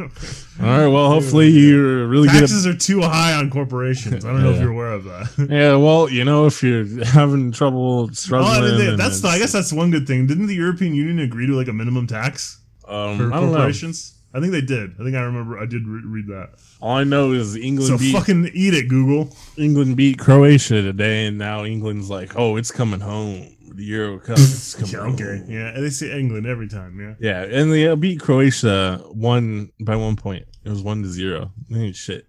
[0.61, 0.87] All right.
[0.87, 2.35] Well, hopefully you're really good.
[2.37, 4.25] At, Taxes are too high on corporations.
[4.25, 5.47] I don't know if you're aware of that.
[5.49, 5.75] yeah.
[5.75, 9.51] Well, you know, if you're having trouble struggling, Oh, they- and that's the, I guess
[9.51, 10.27] that's one good thing.
[10.27, 13.57] Didn't the European Union agree to like a minimum tax um, for I don't know.
[13.57, 14.15] corporations?
[14.31, 14.91] I think they did.
[14.99, 15.57] I think I remember.
[15.57, 16.49] I did re- read that.
[16.81, 19.35] All I know is England So beat fucking eat it, Google.
[19.57, 23.55] England beat Croatia today, and now England's like, oh, it's coming home.
[23.79, 25.43] The Euro Cup is coming Yeah, okay.
[25.47, 26.99] Yeah, and they say England every time.
[26.99, 27.15] Yeah.
[27.17, 30.45] Yeah, and they uh, beat Croatia one by one point.
[30.65, 31.53] It was one to zero.
[31.73, 32.27] Ain't shit.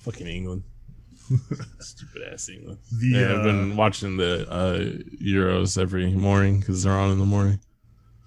[0.00, 0.64] Fucking England.
[1.80, 2.78] Stupid ass England.
[2.92, 4.78] The Yeah, I've uh, been watching the uh,
[5.18, 7.58] Euros every morning because they're on in the morning.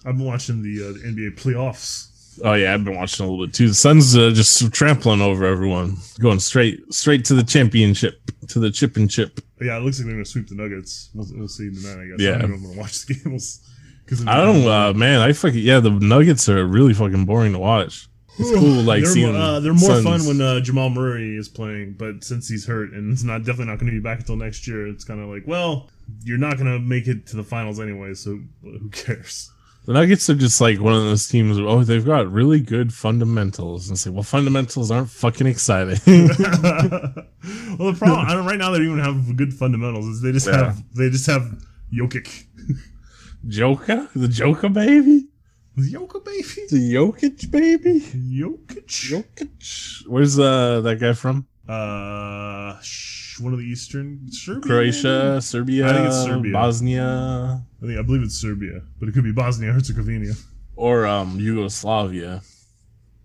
[0.04, 2.14] I've been watching the, uh, the NBA playoffs.
[2.43, 3.69] Oh yeah, I've been watching a little bit too.
[3.69, 8.19] The Suns uh, just trampling over everyone, going straight straight to the championship,
[8.50, 9.39] to the chip and chip.
[9.62, 11.10] Yeah, it looks like they're gonna sweep the Nuggets.
[11.13, 12.04] We'll, we'll see tonight.
[12.04, 12.19] I guess.
[12.19, 12.36] Yeah.
[12.36, 13.62] I don't know if I'm gonna watch the games.
[14.04, 15.19] Because I don't, uh, man.
[15.21, 15.80] I fucking yeah.
[15.80, 18.08] The Nuggets are really fucking boring to watch.
[18.38, 19.32] It's cool, like they're, seeing.
[19.32, 20.04] more- uh, they're more Suns.
[20.04, 23.67] fun when uh, Jamal Murray is playing, but since he's hurt and it's not definitely
[23.67, 25.89] not going to be back until next year, it's kind of like, well,
[26.26, 29.50] you're not going to make it to the finals anyway, so who cares?
[29.86, 31.60] The Nuggets are just like one of those teams.
[31.60, 36.00] Where, oh, they've got really good fundamentals, and say, well, fundamentals aren't fucking exciting.
[36.08, 40.08] well, the problem I don't, right now they don't even have good fundamentals.
[40.08, 40.58] Is they just Yeah.
[40.65, 42.45] have they just have Jokic,
[43.48, 45.28] Joker, the Joker baby,
[45.78, 48.86] Jokic baby, the Jokic baby, Jokic.
[48.88, 50.08] Jokic.
[50.08, 51.45] Where's uh that guy from?
[51.67, 56.54] Uh, sh- one of the Eastern Serbia, Croatia, Serbia, I think it's Serbia.
[56.54, 60.34] Bosnia, I think I believe it's Serbia, but it could be Bosnia Herzegovina.
[60.76, 62.41] or um Yugoslavia.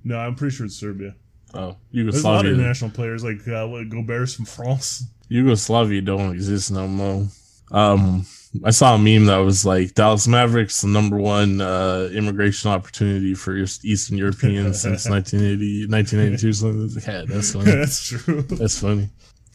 [0.05, 1.14] No, I'm pretty sure it's Serbia.
[1.53, 2.12] Oh, Yugoslavia.
[2.12, 5.05] There's a lot of international players like uh, what, Gobert's from France.
[5.29, 7.27] Yugoslavia don't exist no more.
[7.73, 8.25] Um,
[8.64, 13.35] I saw a meme that was like Dallas Mavericks, the number one uh, immigration opportunity
[13.35, 16.53] for Eastern Europeans since 1980, 1982.
[16.53, 17.03] Something.
[17.12, 17.64] Yeah, that's funny.
[17.70, 18.42] That's true.
[18.42, 19.09] That's funny.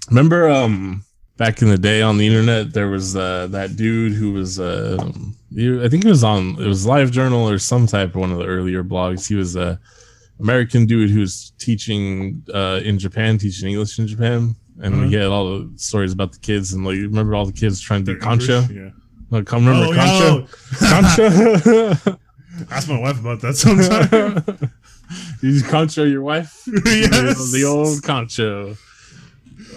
[0.10, 1.04] Remember, um,
[1.38, 4.98] back in the day on the internet, there was uh, that dude who was, uh,
[5.02, 8.38] I think it was on, it was Live Journal or some type of one of
[8.38, 9.28] the earlier blogs.
[9.28, 9.80] He was a
[10.40, 14.56] American dude who was teaching uh, in Japan, teaching English in Japan.
[14.82, 15.04] And Uh-huh.
[15.08, 17.80] he had all the stories about the kids, and like, you remember all the kids
[17.80, 18.70] trying to do kancho?
[18.70, 18.90] Yeah.
[19.32, 20.42] Like, come remember Oh, kancho?
[20.42, 21.96] yo.
[21.96, 22.20] Kancho?
[22.72, 24.44] Ask my wife about that sometime.
[25.42, 26.64] you kancho your wife?
[26.86, 27.52] yes.
[27.54, 28.78] the old kancho.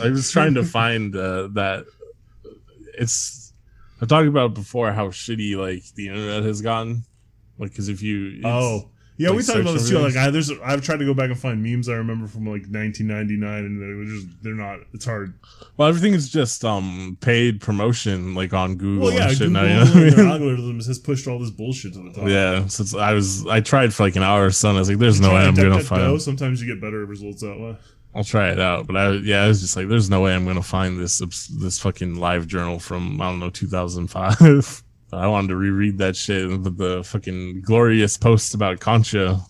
[0.01, 1.87] I was trying to find uh, that.
[2.95, 3.53] It's.
[4.01, 7.05] I talked about before how shitty like the internet has gotten.
[7.59, 8.91] Like, because if you Oh.
[9.21, 9.99] Yeah, we talked about this too.
[9.99, 10.15] Like.
[10.15, 13.65] I, there's, I've tried to go back and find memes I remember from like 1999,
[13.65, 14.79] and they were just, they're not.
[14.95, 15.35] It's hard.
[15.77, 19.63] well, everything is just um paid promotion like on Google Well, yeah, and shit Google
[19.65, 19.83] now.
[19.83, 22.29] You know and their algorithms has pushed all this bullshit to the top.
[22.29, 24.89] Yeah, since I was I tried for like an hour or so, and I was
[24.89, 27.77] like, "There's no way I'm gonna find." Sometimes you get better results that way.
[28.15, 30.47] I'll try it out, but I yeah, I was just like, "There's no way I'm
[30.47, 31.19] gonna find this
[31.61, 36.49] this fucking live journal from I don't know 2005." I wanted to reread that shit,
[36.63, 39.41] but the fucking glorious post about Kancho.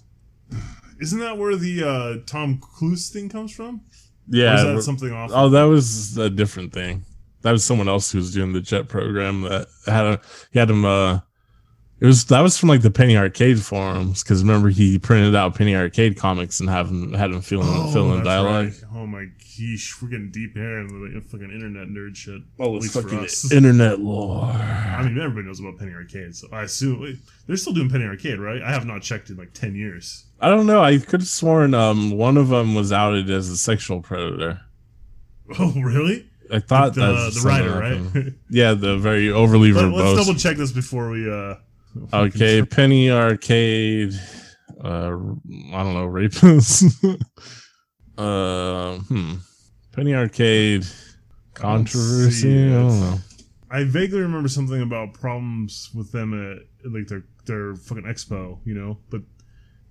[1.01, 3.81] Isn't that where the uh, Tom Cruise thing comes from?
[4.29, 5.31] Yeah, that something off?
[5.33, 7.05] oh, that was a different thing.
[7.43, 10.21] That was someone else who was doing the jet program that had a
[10.53, 10.85] he had him.
[10.85, 11.21] Uh,
[12.01, 15.55] it was that was from like the Penny Arcade forums because remember he printed out
[15.57, 18.67] Penny Arcade comics and have him had him fill in, fill in Oh, that's dialogue.
[18.67, 18.85] right.
[18.95, 22.41] Oh my gosh, we're getting deep here in the fucking internet nerd shit.
[22.61, 24.45] Oh, At it's fucking internet lore.
[24.45, 28.05] I mean, everybody knows about Penny Arcade, so I assume wait, they're still doing Penny
[28.05, 28.63] Arcade, right?
[28.63, 30.25] I have not checked in like ten years.
[30.41, 30.83] I don't know.
[30.83, 34.61] I could have sworn um one of them was outed as a sexual predator.
[35.59, 36.29] Oh, really?
[36.53, 38.15] I thought the that's the writer, happened.
[38.15, 38.33] right?
[38.51, 40.19] Yeah, the very overly Let, verbose.
[40.19, 41.31] us double check this before we.
[41.31, 41.55] uh
[42.13, 44.15] okay, Penny Arcade.
[44.83, 45.17] Uh,
[45.73, 46.85] I don't know, rapist.
[48.19, 49.35] uh, hmm.
[49.93, 50.87] Penny Arcade
[51.55, 52.69] controversy.
[52.69, 53.19] I don't know.
[53.71, 58.75] I vaguely remember something about problems with them at like their their fucking expo, you
[58.75, 59.23] know, but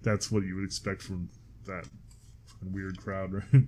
[0.01, 1.29] that's what you would expect from
[1.65, 1.86] that
[2.71, 3.63] weird crowd, right?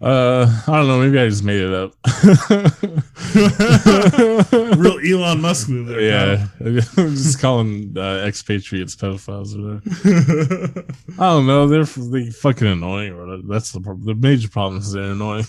[0.00, 1.00] Uh, I don't know.
[1.00, 1.92] Maybe I just made it up.
[4.78, 6.00] Real Elon Musk move there.
[6.00, 6.46] Yeah,
[6.96, 10.84] I'm just calling uh, expatriates pedophiles or whatever.
[11.18, 11.66] I don't know.
[11.66, 13.12] They're, they fucking annoying.
[13.12, 13.42] Or whatever.
[13.48, 14.06] that's the problem.
[14.06, 15.44] The major problem is they're annoying.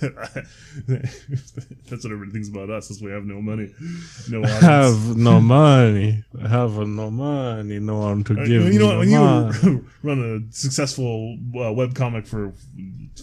[0.88, 3.72] That's what everybody thinks about us, is we have no money,
[4.28, 4.60] no audience.
[4.60, 6.24] have no money.
[6.42, 7.78] I have no money.
[7.78, 8.98] No one to give you know what?
[8.98, 12.52] When you run a successful uh, web comic for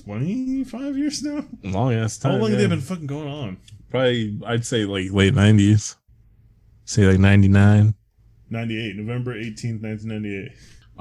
[0.04, 2.34] twenty five years now, long ass time.
[2.34, 3.58] how long have they been fucking going on?
[3.90, 5.98] Probably, I'd say like late nineties.
[6.86, 7.96] Say like ninety nine.
[8.50, 10.52] Ninety eight, November eighteenth, nineteen ninety eight.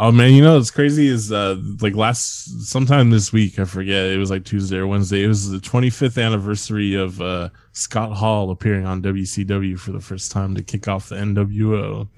[0.03, 4.07] Oh man, you know what's crazy is uh like last sometime this week, I forget,
[4.07, 5.23] it was like Tuesday or Wednesday.
[5.23, 10.33] It was the 25th anniversary of uh Scott Hall appearing on WCW for the first
[10.33, 12.09] time to kick off the NWO.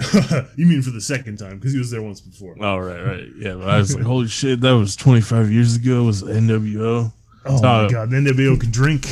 [0.56, 2.54] you mean for the second time because he was there once before?
[2.60, 3.26] Oh right, right.
[3.36, 7.12] Yeah, but I was like, holy shit, that was 25 years ago was the NWO.
[7.46, 9.08] Oh Uh, my god, the NWO can drink.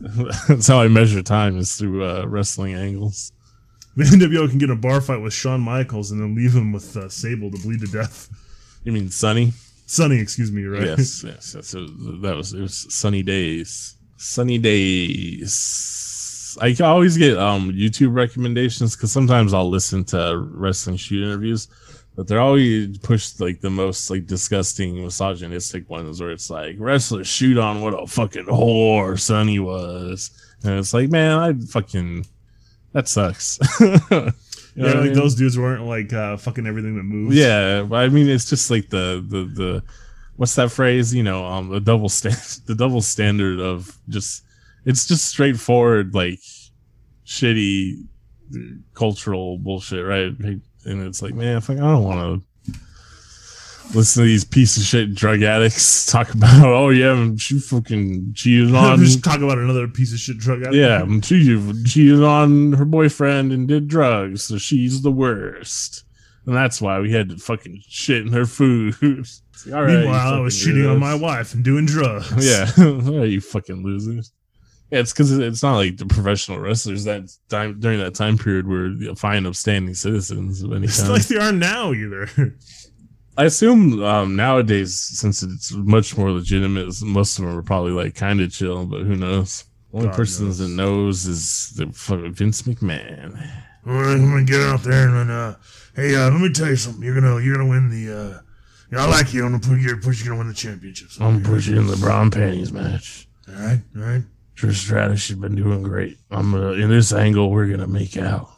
[0.46, 3.32] That's how I measure time is through uh wrestling angles.
[3.96, 6.96] The NWO can get a bar fight with Shawn Michaels and then leave him with
[6.96, 8.28] uh, Sable to bleed to death.
[8.82, 9.52] You mean Sunny?
[9.86, 10.82] Sunny, excuse me, right?
[10.82, 11.74] Yes, yes, yes.
[11.74, 13.96] It was, that was it was sunny days.
[14.16, 16.56] Sunny days.
[16.60, 21.68] I always get um YouTube recommendations because sometimes I'll listen to wrestling shoot interviews,
[22.16, 27.26] but they're always pushed like the most like disgusting misogynistic ones where it's like wrestlers
[27.26, 30.30] shoot on what a fucking whore Sunny was,
[30.62, 32.24] and it's like man, I fucking
[32.94, 33.58] that sucks.
[34.76, 35.12] You know Yeah, like mean?
[35.12, 37.36] those dudes weren't like uh, fucking everything that moves.
[37.36, 39.82] Yeah, but I mean, it's just like the the the
[40.36, 41.14] what's that phrase?
[41.14, 44.42] You know, um, the double stand, the double standard of just
[44.84, 46.40] it's just straightforward like
[47.24, 48.04] shitty
[48.94, 50.32] cultural bullshit, right?
[50.38, 52.46] And it's like, man, I don't want to
[53.92, 56.64] listen to these piece of shit drug addicts talk about.
[56.64, 58.98] Oh yeah, she fucking cheated on.
[58.98, 60.62] just talk about another piece of shit drug.
[60.62, 60.74] addict.
[60.76, 66.04] Yeah, she cheated on her boyfriend and did drugs, so she's the worst.
[66.46, 68.94] And that's why we had to fucking shit in her food.
[69.66, 72.30] Like, all right, Meanwhile, I was cheating on my wife and doing drugs.
[72.46, 74.30] Yeah, right, you fucking losers.
[74.90, 78.66] Yeah, it's because it's not like the professional wrestlers that time during that time period
[78.68, 81.08] were fine, upstanding citizens of any It's kind.
[81.08, 82.28] not like they are now either.
[83.36, 88.14] I assume um, nowadays, since it's much more legitimate, most of them are probably like
[88.14, 89.64] kind of chill, but who knows?
[89.92, 90.58] Only God person knows.
[90.58, 93.34] that knows is the fucking Vince McMahon.
[93.86, 95.56] All right, I'm gonna get out there and then, uh,
[95.94, 97.02] hey, uh, let me tell you something.
[97.02, 98.16] You're gonna, you're gonna win the.
[98.16, 98.40] Uh,
[98.92, 99.44] yeah, I like you.
[99.44, 99.96] I'm gonna put you.
[99.96, 100.24] Push.
[100.24, 101.20] You're gonna win the championships.
[101.20, 103.28] I'm pushing in the brown panties match.
[103.48, 104.22] All right, all right.
[104.56, 106.18] Trish Stratus, she's been doing great.
[106.30, 108.48] I'm gonna in this angle, we're gonna make out.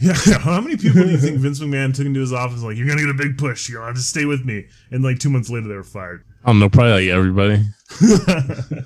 [0.00, 2.62] Yeah, how many people do you think Vince McMahon took into his office?
[2.62, 3.68] Like, you're gonna get a big push.
[3.68, 4.66] You're gonna just stay with me.
[4.92, 6.24] And like two months later, they were fired.
[6.44, 7.64] I don't know, probably like everybody.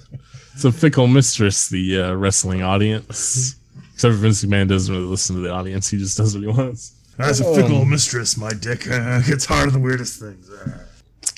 [0.55, 3.57] It's a fickle mistress, the uh, wrestling audience.
[3.95, 6.49] Except for Vince McMahon doesn't really listen to the audience; he just does what he
[6.49, 6.93] wants.
[7.17, 8.87] That's a fickle mistress, my dick.
[8.91, 10.51] Uh, gets hard of the weirdest things.
[10.51, 10.85] Uh,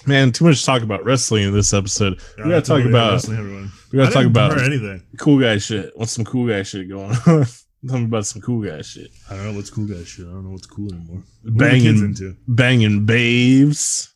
[0.06, 2.20] Man, too much talk about wrestling in this episode.
[2.38, 3.72] we gotta talk about wrestling, everyone.
[3.92, 5.02] we gotta I talk didn't about anything.
[5.18, 5.92] cool guy shit.
[5.96, 7.46] What's some cool guy shit going on?
[7.88, 9.10] Tell me about some cool guy shit.
[9.30, 10.26] I don't know what's cool guy shit.
[10.26, 11.22] I don't know what's cool anymore.
[11.42, 12.36] What Banging, into?
[12.48, 14.14] banging babes.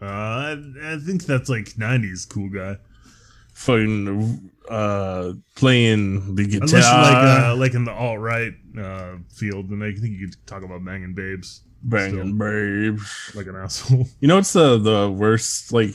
[0.00, 2.76] Uh, I, I think that's like '90s cool guy.
[3.52, 6.68] fucking uh playing the guitar.
[6.68, 10.46] Unless like uh, like in the alt right uh, field, then I think you could
[10.46, 13.32] talk about banging babes banging babes.
[13.34, 14.06] like an asshole.
[14.20, 15.72] You know what's the the worst?
[15.72, 15.94] Like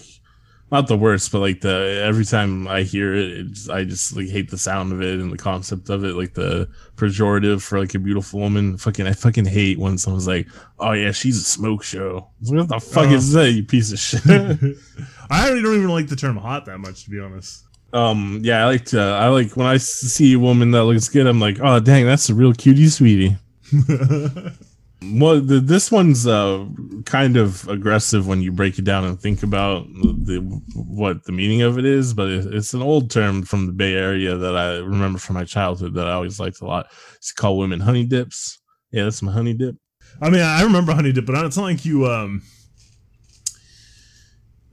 [0.75, 4.27] not the worst, but like the every time I hear it, it's, I just like
[4.27, 7.95] hate the sound of it and the concept of it, like the pejorative for like
[7.95, 8.77] a beautiful woman.
[8.77, 10.47] Fucking, I fucking hate when someone's like,
[10.79, 13.13] "Oh yeah, she's a smoke show." Like, what the fuck Uh.
[13.15, 13.51] is that?
[13.51, 14.21] You piece of shit.
[15.29, 17.63] I don't even like the term hot that much, to be honest.
[17.93, 18.99] um, yeah, I like to.
[18.99, 21.25] I like when I see a woman that looks good.
[21.27, 23.38] I'm like, oh dang, that's a real cutie, sweetie.
[25.13, 26.65] Well, the, this one's uh,
[27.05, 30.39] kind of aggressive when you break it down and think about the
[30.75, 33.93] what the meaning of it is, but it, it's an old term from the Bay
[33.93, 36.87] Area that I remember from my childhood that I always liked a lot.
[37.15, 38.59] It's called women honey dips.
[38.91, 39.75] Yeah, that's my honey dip.
[40.21, 42.07] I mean, I remember honey dip, but it's not like you.
[42.07, 42.41] um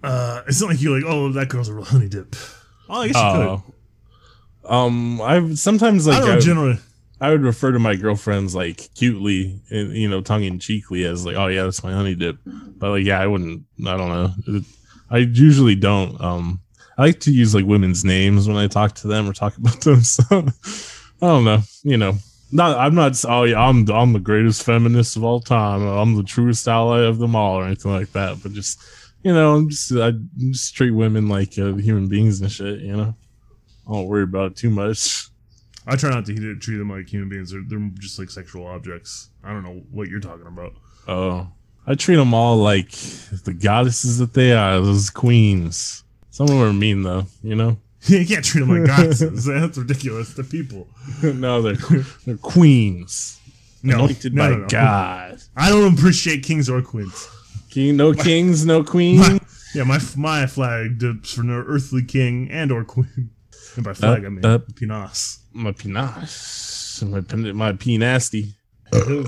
[0.02, 2.36] uh, It's not like you're like, oh, that girl's a real honey dip.
[2.88, 3.60] Oh, I guess you
[4.64, 4.72] could.
[4.72, 6.78] Um, I sometimes like I don't I, generally.
[7.22, 11.24] I would refer to my girlfriends like cutely, and you know, tongue in cheekly as
[11.24, 12.38] like, oh yeah, that's my honey dip.
[12.44, 13.62] But like, yeah, I wouldn't.
[13.86, 14.60] I don't know.
[15.08, 16.20] I usually don't.
[16.20, 16.60] Um,
[16.98, 19.80] I like to use like women's names when I talk to them or talk about
[19.82, 20.02] them.
[20.02, 21.60] So I don't know.
[21.84, 22.14] You know,
[22.50, 22.76] not.
[22.76, 23.24] I'm not.
[23.28, 23.88] Oh yeah, I'm.
[23.88, 25.82] I'm the greatest feminist of all time.
[25.82, 28.42] I'm the truest ally of them all, or anything like that.
[28.42, 28.82] But just
[29.22, 30.10] you know, I'm just I
[30.50, 32.80] just treat women like uh, human beings and shit.
[32.80, 33.14] You know,
[33.88, 35.28] I don't worry about it too much.
[35.86, 37.50] I try not to treat treat them like human beings.
[37.50, 39.30] They're, they're just like sexual objects.
[39.42, 40.74] I don't know what you're talking about.
[41.08, 41.48] Oh,
[41.86, 44.80] I treat them all like the goddesses that they are.
[44.80, 46.04] Those queens.
[46.30, 47.78] Some of them are mean though, you know.
[48.06, 49.44] you can't treat them like goddesses.
[49.44, 50.34] That's ridiculous.
[50.34, 50.88] They're people.
[51.22, 51.76] no, they're
[52.26, 53.38] they're queens.
[53.82, 54.66] No, anointed no, by no, no.
[54.68, 55.42] God.
[55.56, 57.28] I don't appreciate kings or queens.
[57.70, 59.28] King, no kings, no queens.
[59.28, 59.40] My,
[59.74, 63.30] yeah, my my flag dips for no earthly king and or queen.
[63.74, 65.38] And by flag, I mean uh, penis.
[65.54, 68.54] My penis, my pen, my p nasty.
[68.92, 69.24] You're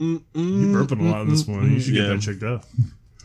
[0.00, 1.72] burping a lot this morning.
[1.74, 2.08] You should get Yeah.
[2.14, 2.64] that checked out.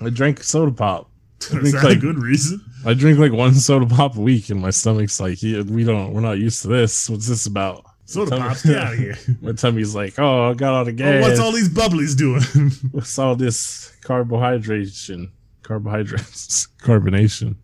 [0.01, 1.09] I drank soda pop.
[1.51, 2.61] I Is drink that a like good reason?
[2.85, 6.13] I drink like one soda pop a week, and my stomach's like, yeah, we don't,
[6.13, 7.09] we're not used to this.
[7.09, 7.85] What's this about?
[8.05, 9.17] Soda Tell me- pops, get out of here.
[9.41, 11.23] My tummy's like, oh, I got all the Oh, gas.
[11.23, 12.41] what's all these bubblies doing?
[12.91, 15.31] What's all this carbohydration?
[15.63, 17.55] Carbohydrates, carbonation.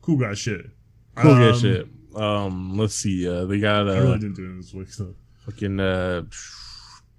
[0.00, 0.66] cool guy shit.
[1.16, 1.88] Cool Um, good shit.
[2.18, 3.28] Um, let's see.
[3.28, 4.90] Uh, they got I really uh, didn't do this week.
[4.90, 5.14] So.
[5.46, 6.22] fucking uh.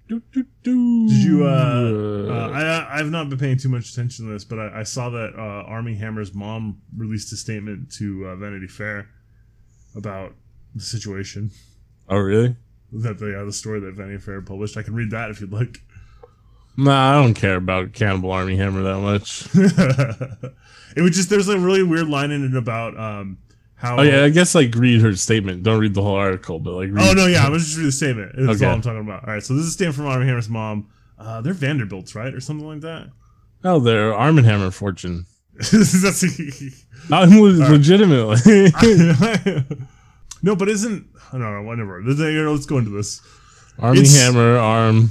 [0.08, 1.08] doo, doo, doo.
[1.08, 1.46] Did you?
[1.46, 4.82] Uh, uh, I I've not been paying too much attention to this, but I, I
[4.82, 9.08] saw that uh, Armie Hammer's mom released a statement to uh, Vanity Fair
[9.96, 10.34] about
[10.74, 11.50] the situation.
[12.08, 12.56] oh really?
[12.92, 14.76] That the uh, the story that Vanity Fair published.
[14.76, 15.78] I can read that if you'd like.
[16.76, 19.46] Nah, I don't care about Cannibal Armie Hammer that much.
[20.96, 23.38] it was just there's a really weird line in it about um
[23.80, 23.98] how.
[23.98, 25.62] Oh yeah, I guess like read her statement.
[25.62, 26.90] Don't read the whole article, but like.
[26.92, 28.32] Read Oh no, yeah, I was just reading the statement.
[28.36, 28.66] That's Okay.
[28.66, 29.26] all I'm talking about.
[29.26, 30.88] All right, so this is a statement from Armie Hammer's mom.
[31.18, 33.08] Uh, they're Vanderbilts, right, or something like that.
[33.64, 35.26] Oh, they're Arm and Hammer fortune.
[35.58, 36.24] That's-
[37.10, 38.72] I'm le- legitimately.
[40.42, 42.02] no, but isn't I don't know, whatever.
[42.02, 43.20] Let's go into this.
[43.78, 45.10] Armie It's- Hammer, Arm,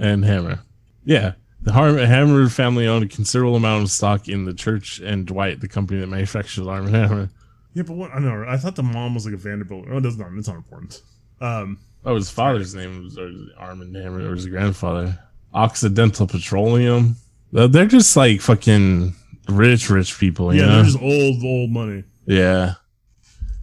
[0.00, 0.60] and Hammer.
[1.04, 1.32] Yeah.
[1.62, 5.60] The Har- Hammer family owned a considerable amount of stock in the Church and Dwight,
[5.60, 7.28] the company that manufactures Arm and Hammer.
[7.76, 8.46] Yeah, but what I know.
[8.48, 9.84] I thought the mom was like a Vanderbilt.
[9.90, 10.38] Oh, it doesn't.
[10.38, 11.02] It's not important.
[11.42, 15.18] Um, Oh, his father's name was or Armand Hammer, or his grandfather.
[15.52, 17.16] Occidental Petroleum.
[17.52, 19.14] They're just like fucking
[19.48, 20.74] rich, rich people, you yeah, know?
[20.76, 22.04] they're just old, old money.
[22.24, 22.74] yeah.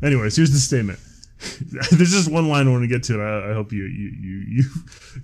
[0.04, 1.00] Anyways, here's the statement.
[1.92, 4.12] There's just one line I want to get to, and I, I hope you you
[4.20, 4.64] you you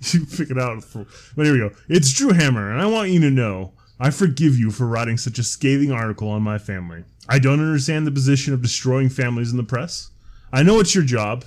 [0.10, 0.82] you pick it out.
[0.82, 1.70] For, but here we go.
[1.88, 5.38] It's Drew Hammer, and I want you to know I forgive you for writing such
[5.38, 7.04] a scathing article on my family.
[7.28, 10.10] I don't understand the position of destroying families in the press.
[10.50, 11.44] I know it's your job,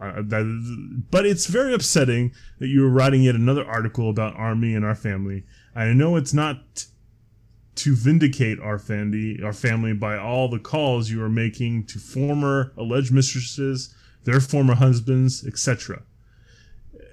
[0.00, 4.84] uh, but it's very upsetting that you are writing yet another article about Armie and
[4.84, 5.44] our family.
[5.74, 6.86] I know it's not
[7.74, 12.72] to vindicate our family, our family by all the calls you are making to former
[12.76, 16.02] alleged mistresses, their former husbands, etc.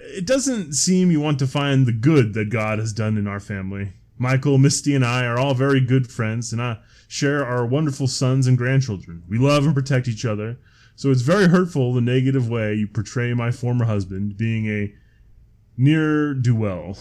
[0.01, 3.39] It doesn't seem you want to find the good that God has done in our
[3.39, 3.93] family.
[4.21, 8.45] Michael, Misty, and I are all very good friends, and I share our wonderful sons
[8.45, 9.23] and grandchildren.
[9.27, 10.59] We love and protect each other.
[10.95, 14.93] So it's very hurtful the negative way you portray my former husband being a
[15.75, 16.99] near do well.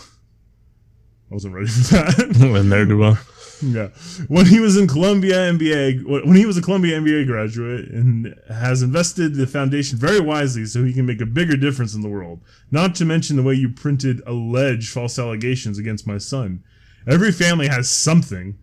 [1.31, 2.37] I wasn't ready for that.
[2.41, 3.19] and they're doing
[3.63, 3.89] Yeah,
[4.29, 8.81] when he was in Columbia MBA, when he was a Columbia MBA graduate, and has
[8.81, 12.41] invested the foundation very wisely so he can make a bigger difference in the world.
[12.71, 16.65] Not to mention the way you printed alleged false allegations against my son.
[17.07, 18.59] Every family has something,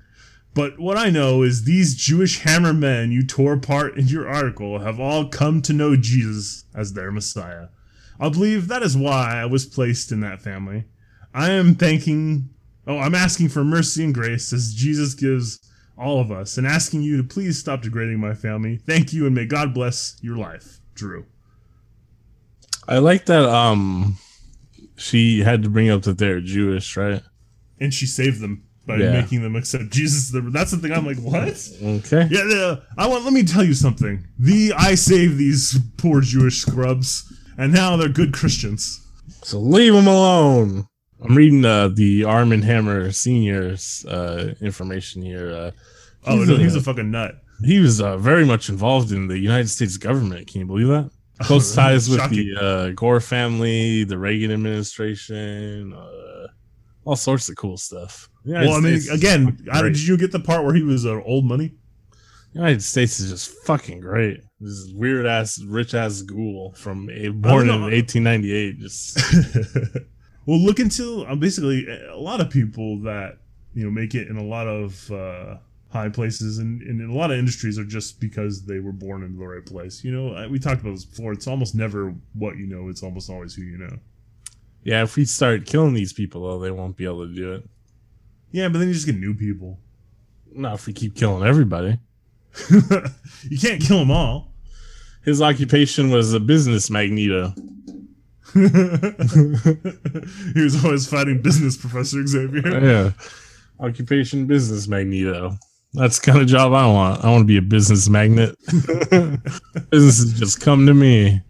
[0.54, 4.80] but what I know is these Jewish hammer men you tore apart in your article
[4.80, 7.68] have all come to know Jesus as their Messiah.
[8.20, 10.86] I believe that is why I was placed in that family.
[11.34, 12.50] I am thanking,
[12.88, 15.60] oh, I'm asking for mercy and grace as Jesus gives
[15.98, 18.78] all of us, and asking you to please stop degrading my family.
[18.78, 21.26] Thank you, and may God bless your life, Drew.
[22.88, 24.18] I like that um
[24.96, 27.22] she had to bring up that they're Jewish, right?
[27.80, 29.12] And she saved them by Yeah.
[29.22, 30.32] making them accept Jesus.
[30.52, 30.92] That's the thing.
[30.94, 31.48] I'm like, what?
[31.84, 32.28] Okay.
[32.32, 32.76] Yeah, yeah.
[32.98, 33.24] I want.
[33.24, 34.26] Let me tell you something.
[34.40, 39.06] The I saved these poor Jewish scrubs, and now they're good Christians.
[39.44, 40.88] So leave them alone.
[41.24, 45.52] I'm reading uh, the Armand Hammer Senior's uh, information here.
[45.52, 45.72] Uh,
[46.30, 47.36] Oh, he's no, a- he's a fucking nut.
[47.64, 50.48] he was uh, very much involved in the United States government.
[50.48, 51.10] Can you believe that?
[51.42, 52.54] Close ties with Shocking.
[52.54, 56.48] the uh, Gore family, the Reagan administration, uh,
[57.08, 58.30] all sorts of cool stuff.
[58.44, 61.22] United Well, I mean, again, I, did you get the part where he was uh,
[61.24, 61.74] old money?
[62.52, 64.42] The United States is just fucking great.
[64.60, 68.80] This weird ass, rich ass ghoul from a, born in 1898.
[68.80, 69.20] Just
[70.46, 73.38] well, look into uh, basically a lot of people that
[73.74, 75.56] you know make it in a lot of uh,
[75.92, 79.24] high places and, and in a lot of industries are just because they were born
[79.24, 80.04] in the right place.
[80.04, 81.32] You know, we talked about this before.
[81.32, 83.98] It's almost never what you know; it's almost always who you know.
[84.88, 85.04] Yeah.
[85.04, 87.70] If we start killing these people, though, they won't be able to do it.
[88.52, 89.80] Yeah, but then you just get new people.
[90.54, 92.00] Not if we keep killing everybody.
[92.70, 94.54] you can't kill them all.
[95.26, 97.54] His occupation was a business magneto.
[98.54, 98.62] he
[100.64, 102.80] was always fighting business, Professor Xavier.
[102.82, 103.12] Yeah.
[103.80, 105.58] Occupation business magneto.
[105.94, 107.26] That's the kind of job I want.
[107.26, 108.56] I want to be a business magnet.
[109.92, 111.42] Businesses just come to me.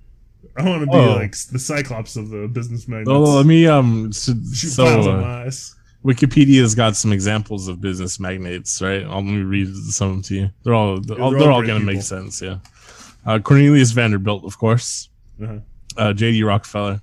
[0.58, 1.14] I want to be Oh.
[1.16, 3.10] like the Cyclops of the business magnets.
[3.12, 4.12] Oh, let me um.
[4.12, 5.50] So, Shoot so, uh.
[6.06, 9.04] Wikipedia's got some examples of business magnates, right?
[9.04, 10.50] I'll let me read some of them to you.
[10.64, 12.42] They're all they're, all, they're they're all all gonna make sense.
[12.42, 12.58] Yeah.
[13.26, 15.10] Uh, Cornelius Vanderbilt, of course.
[15.42, 15.58] Uh-huh.
[15.98, 16.44] Uh, J.D.
[16.44, 17.02] Rockefeller,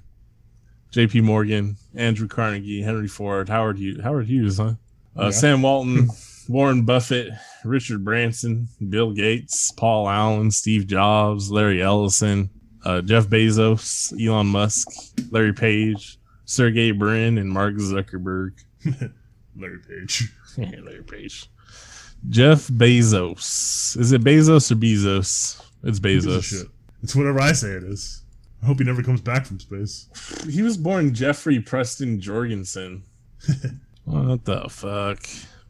[0.90, 1.20] J.P.
[1.20, 4.74] Morgan, Andrew Carnegie, Henry Ford, Howard Hughes, Howard Hughes, huh?
[5.18, 5.30] Uh, Yeah.
[5.30, 6.08] Sam Walton,
[6.48, 7.30] Warren Buffett,
[7.64, 12.48] Richard Branson, Bill Gates, Paul Allen, Steve Jobs, Larry Ellison,
[12.84, 14.88] uh, Jeff Bezos, Elon Musk,
[15.30, 18.52] Larry Page, Sergey Brin, and Mark Zuckerberg.
[19.56, 20.32] Larry Page.
[20.58, 21.50] Larry Page.
[22.28, 23.96] Jeff Bezos.
[23.98, 25.60] Is it Bezos or Bezos?
[25.82, 26.70] It's Who gives a Bezos.
[27.02, 28.22] It's whatever I say it is.
[28.62, 30.08] I hope he never comes back from space.
[30.48, 33.02] He was born Jeffrey Preston Jorgensen.
[34.04, 35.26] what the fuck?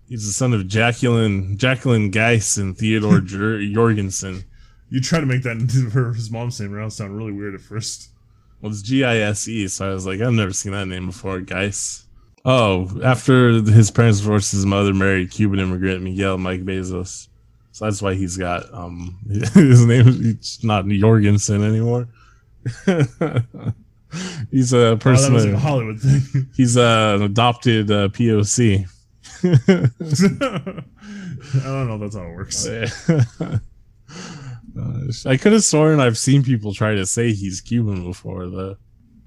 [0.09, 4.45] He's the son of Jacqueline Jacqueline Gise and Theodore Jor- Jorgensen.
[4.95, 7.61] You try to make that into her his mom's name around sound really weird at
[7.61, 8.11] first.
[8.61, 11.07] Well, it's G I S E, so I was like, I've never seen that name
[11.07, 12.05] before, Gise.
[12.45, 17.27] Oh, after his parents divorced, his mother married Cuban immigrant Miguel Mike Bezos.
[17.73, 22.07] So that's why he's got um his name is not Jorgensen anymore.
[24.53, 25.35] he's a Oh, that person.
[25.35, 26.49] was like a Hollywood thing.
[26.55, 28.87] he's uh, an adopted uh, POC.
[29.43, 29.49] I
[31.65, 32.65] don't know if that's how it works.
[35.27, 38.77] I could have sworn I've seen people try to say he's Cuban before, though.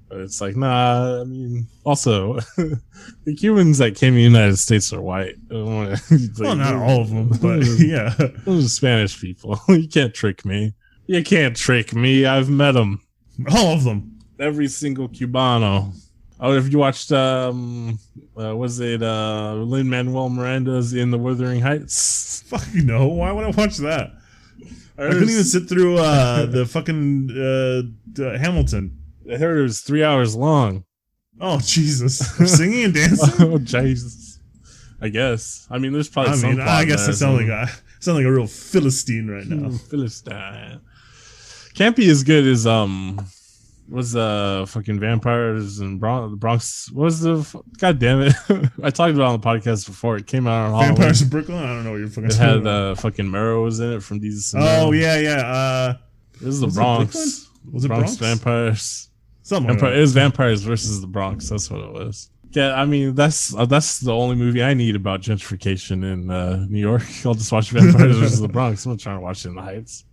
[0.08, 1.20] But it's like, nah.
[1.20, 5.36] I mean, also, the Cubans that came to the United States are white.
[5.50, 5.98] Wanna-
[6.38, 8.14] Well, not all of them, but yeah.
[8.44, 9.60] Those are Spanish people.
[9.68, 10.72] you can't trick me.
[11.06, 12.24] You can't trick me.
[12.26, 13.02] I've met them.
[13.50, 14.18] All of them.
[14.40, 15.94] Every single Cubano.
[16.40, 17.10] Oh, have you watched?
[17.12, 17.98] Um,
[18.40, 22.42] uh, was it uh, Lin Manuel Miranda's In the Wuthering Heights?
[22.46, 23.08] Fuck know.
[23.08, 24.12] Why would I watch that?
[24.98, 28.98] I couldn't even sit through uh, the fucking uh, uh, Hamilton.
[29.30, 30.84] I heard it was three hours long.
[31.40, 32.18] Oh Jesus!
[32.56, 33.46] Singing and dancing.
[33.46, 34.40] oh Jesus!
[35.00, 35.68] I guess.
[35.70, 37.68] I mean, there's probably I mean, I guess there, I sound like a
[38.00, 39.70] sound like a real philistine right now.
[39.90, 40.80] Philistine.
[41.74, 43.24] Can't be as good as um.
[43.88, 46.90] Was uh fucking vampires and Bron- Bronx?
[46.92, 48.34] What was the f- god damn it?
[48.82, 50.16] I talked about on the podcast before.
[50.18, 51.56] It came out on Vampires of Brooklyn.
[51.58, 52.30] I don't know what you're fucking.
[52.30, 55.30] It had uh fucking Mero was in it from and oh yeah, yeah.
[55.40, 55.94] Uh,
[56.32, 57.14] This is the Was it Bronx.
[57.72, 58.16] Was it Bronx, Bronx?
[58.16, 59.08] vampires?
[59.42, 59.68] something.
[59.72, 61.48] Vampire, it was vampires versus the Bronx.
[61.48, 62.30] That's what it was.
[62.50, 66.66] Yeah, I mean that's uh, that's the only movie I need about gentrification in uh,
[66.68, 67.02] New York.
[67.24, 68.84] I'll just watch Vampires versus the Bronx.
[68.84, 70.04] I'm not trying to watch it in the Heights.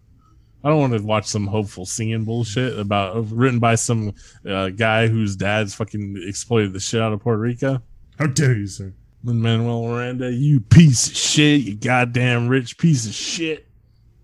[0.66, 4.16] I don't want to watch some hopeful singing bullshit about written by some
[4.50, 7.84] uh, guy whose dad's fucking exploited the shit out of Puerto Rico.
[8.18, 8.92] How dare you, sir?
[9.24, 13.68] Lin Manuel Miranda, you piece of shit, you goddamn rich piece of shit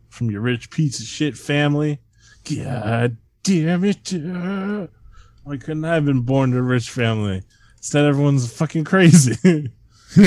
[0.10, 2.00] from your rich piece of shit family.
[2.50, 4.12] God damn it.
[4.12, 4.88] uh,
[5.44, 7.44] Why couldn't I have been born to a rich family?
[7.78, 9.38] Instead, everyone's fucking crazy.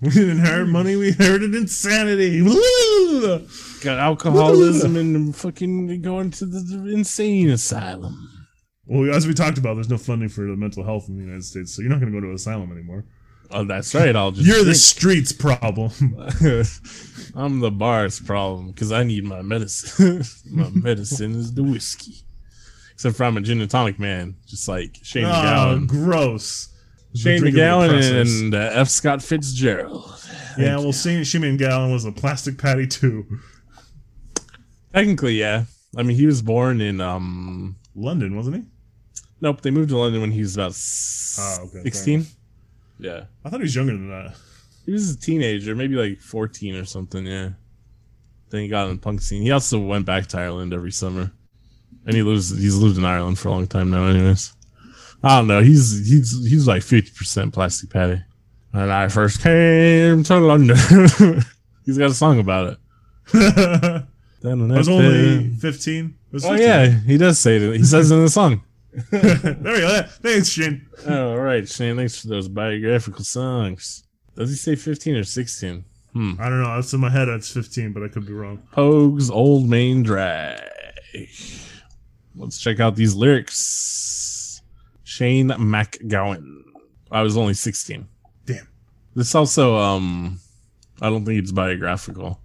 [0.00, 0.96] we didn't inherit money.
[0.96, 2.40] We inherited insanity.
[3.82, 8.28] Got alcoholism and fucking going to the, insane asylum.
[8.86, 11.44] Well, as we talked about, there's no funding for the mental health in the United
[11.44, 13.04] States, so you're not going to go to an asylum anymore.
[13.52, 14.14] Oh, that's right.
[14.14, 14.46] I'll just.
[14.46, 15.90] You're the streets problem.
[17.34, 20.22] I'm the bar's problem because I need my medicine.
[20.50, 22.24] my medicine is the whiskey.
[22.92, 25.86] Except for I'm a gin and tonic man, just like Shane ah, oh, MacGowan.
[25.88, 26.68] gross.
[27.14, 28.88] Shane MacGowan and uh, F.
[28.88, 30.04] Scott Fitzgerald.
[30.58, 33.26] yeah, well, Shane Shimmy Gallon was a plastic patty too.
[34.94, 35.64] Technically, yeah.
[35.96, 37.76] I mean, he was born in um.
[37.96, 38.62] London, wasn't he?
[39.40, 42.24] Nope, they moved to London when he was about s- Oh, okay, 16.
[43.00, 44.34] Yeah, I thought he was younger than that.
[44.86, 47.26] he was a teenager, maybe like 14 or something.
[47.26, 47.50] Yeah.
[48.50, 49.42] Then he got in the punk scene.
[49.42, 51.32] He also went back to Ireland every summer,
[52.06, 52.50] and he lives.
[52.56, 54.06] He's lived in Ireland for a long time now.
[54.06, 54.52] Anyways,
[55.22, 55.60] I don't know.
[55.62, 58.22] He's he's he's like 50 percent plastic patty.
[58.72, 60.76] When I first came to London,
[61.84, 62.78] he's got a song about it.
[64.42, 66.04] I was only 15.
[66.06, 66.66] It was Oh 15.
[66.66, 67.76] yeah, he does say it.
[67.76, 68.62] He says it in the song.
[69.10, 70.02] there we go.
[70.22, 70.86] Thanks, Shane.
[71.08, 71.96] All right, Shane.
[71.96, 74.04] Thanks for those biographical songs.
[74.36, 75.84] Does he say 15 or 16?
[76.12, 76.32] Hmm.
[76.40, 76.74] I don't know.
[76.74, 77.26] That's in my head.
[77.26, 78.62] That's 15, but I could be wrong.
[78.72, 80.60] Pogue's Old Main Drag.
[82.34, 84.29] Let's check out these lyrics.
[85.20, 86.62] Shane MacGowan.
[87.10, 88.08] I was only 16.
[88.46, 88.66] Damn.
[89.14, 90.40] This also, um,
[91.02, 92.40] I don't think it's biographical.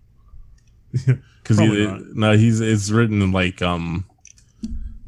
[0.91, 2.01] because he not.
[2.13, 4.05] no he's it's written in like um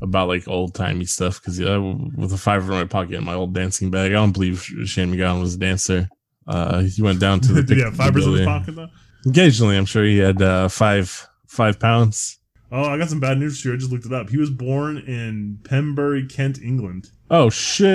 [0.02, 3.34] about like old timey stuff because yeah, with a fiver in my pocket and my
[3.34, 6.10] old dancing bag, I don't believe Shane MacGowan was a dancer.
[6.48, 8.90] Uh, he went down to the Did he have fibers in his pocket though?
[9.26, 12.40] Occasionally, I'm sure he had uh, five five pounds.
[12.72, 13.74] Oh, I got some bad news for you.
[13.74, 14.30] I just looked it up.
[14.30, 17.12] He was born in Pembury, Kent, England.
[17.30, 17.88] Oh shit!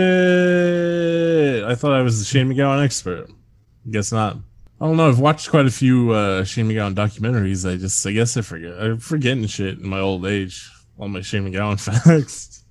[1.65, 3.29] I thought I was the Shane MacGowan expert.
[3.91, 4.37] Guess not.
[4.81, 5.09] I don't know.
[5.09, 7.69] I've watched quite a few uh, Shane MacGowan documentaries.
[7.71, 8.75] I just, I guess I forget.
[8.79, 10.69] I'm forgetting shit in my old age.
[10.99, 12.65] All my Shane MacGowan facts.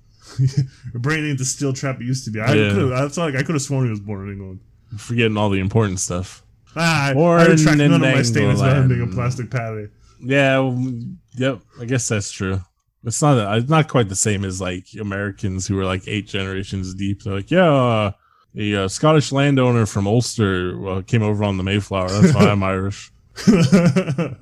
[0.92, 2.40] Your brain ain't the steel trap it used to be.
[2.40, 2.70] I Yeah.
[2.70, 4.60] could've, I like I could have sworn he was born in England.
[4.92, 6.42] I'm forgetting all the important stuff.
[6.76, 9.88] Ah, I- Born I retract none of my statements about him being a plastic patty.
[10.20, 10.58] Yeah.
[10.60, 10.92] well,
[11.34, 11.60] Yep.
[11.80, 12.60] I guess that's true.
[13.04, 13.58] It's not.
[13.58, 17.22] It's not quite the same as like Americans who are like eight generations deep.
[17.22, 18.12] They're like, yeah, uh,
[18.56, 22.08] a uh, Scottish landowner from Ulster uh, came over on the Mayflower.
[22.08, 23.10] That's why I'm Irish.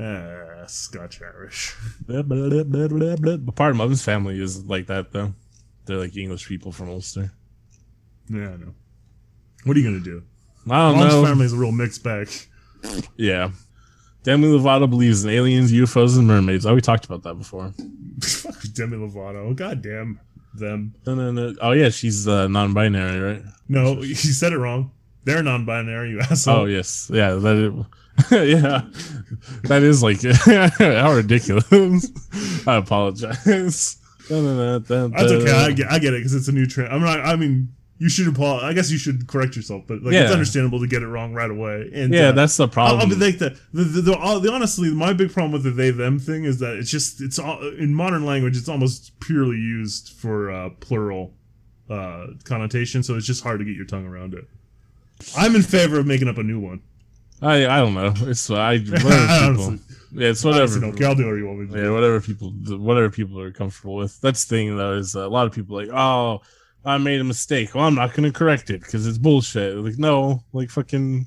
[0.00, 1.74] Ah, Scotch Irish.
[2.06, 5.32] Part of Mum's family is like that though.
[5.86, 7.32] They're like English people from Ulster.
[8.28, 8.74] Yeah, I know.
[9.64, 10.22] What are you gonna do?
[10.70, 11.24] I don't Mom's know.
[11.24, 12.28] family is a real mixed bag.
[13.16, 13.50] Yeah.
[14.22, 16.66] Demi Lovato believes in aliens, UFOs, and mermaids.
[16.66, 17.72] Oh, we talked about that before.
[18.20, 19.54] Fuck Demi Lovato.
[19.54, 20.20] God damn
[20.54, 20.94] them.
[21.06, 21.54] No, no, no.
[21.60, 23.42] Oh yeah, she's uh, non-binary, right?
[23.68, 24.90] No, you said it wrong.
[25.24, 26.56] They're non-binary, you asshole.
[26.56, 27.34] Oh yes, yeah.
[27.34, 28.82] That is, yeah,
[29.64, 30.22] that is like
[30.78, 31.66] how ridiculous.
[32.66, 33.44] I apologize.
[34.28, 35.52] That's okay.
[35.52, 36.92] I get, I get it because it's a new trend.
[36.92, 37.20] I'm not.
[37.20, 38.64] I mean, you should apologize.
[38.70, 41.50] I guess you should correct yourself, but like it's understandable to get it wrong right
[41.50, 41.90] away.
[41.92, 43.00] And Yeah, uh, that's the I'll, problem.
[43.00, 45.90] I'll be like the the, the, the, the honestly, my big problem with the they
[45.90, 48.56] them thing is that it's just it's all, in modern language.
[48.56, 51.34] It's almost purely used for uh, plural
[51.90, 54.44] uh, connotation, so it's just hard to get your tongue around it.
[55.36, 56.80] I'm in favor of making up a new one.
[57.42, 58.12] I I don't know.
[58.28, 59.78] It's I whatever I honestly-
[60.12, 60.78] Yeah, it's whatever.
[60.80, 61.02] don't.
[61.02, 61.82] I'll do whatever you want me to do.
[61.82, 64.20] Yeah, whatever people, whatever people are comfortable with.
[64.20, 66.42] That's the thing though is a lot of people like, oh,
[66.88, 67.74] I made a mistake.
[67.74, 69.76] Well, I'm not gonna correct it because it's bullshit.
[69.76, 71.26] Like, no, like fucking,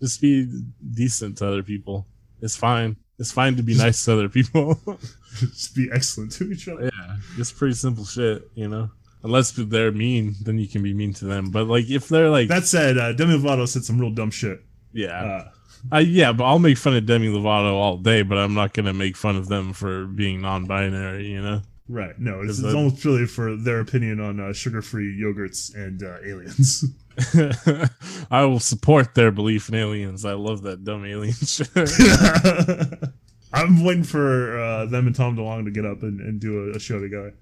[0.00, 0.48] just be
[0.94, 2.06] decent to other people.
[2.40, 2.96] It's fine.
[3.18, 4.80] It's fine to be nice to other people.
[5.38, 6.84] just be excellent to each other.
[6.84, 8.90] yeah, it's pretty simple shit, you know.
[9.22, 11.50] Unless they're mean, then you can be mean to them.
[11.50, 14.60] But like, if they're like, That said, uh, Demi Lovato said some real dumb shit.
[14.92, 15.48] yeah, Uh,
[15.92, 18.92] I, yeah, but I'll make fun of Demi Lovato all day, but I'm not gonna
[18.94, 21.62] make fun of them for being non-binary, you know.
[21.88, 22.18] Right.
[22.18, 26.18] No, it's, Is it's almost purely for their opinion on uh, sugar-free yogurts and uh,
[26.24, 26.84] aliens.
[28.30, 30.24] I will support their belief in aliens.
[30.24, 31.68] I love that dumb alien shit.
[33.52, 36.76] I'm waiting for uh, them and Tom DeLonge to get up and, and do a,
[36.76, 37.34] a show together.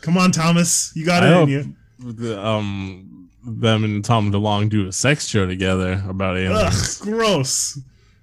[0.00, 1.76] Come on, Thomas, you got I it in you.
[2.12, 6.58] the, um, them and Tom DeLonge do a sex show together about aliens.
[6.60, 6.98] Ugh, aliens.
[6.98, 7.78] gross.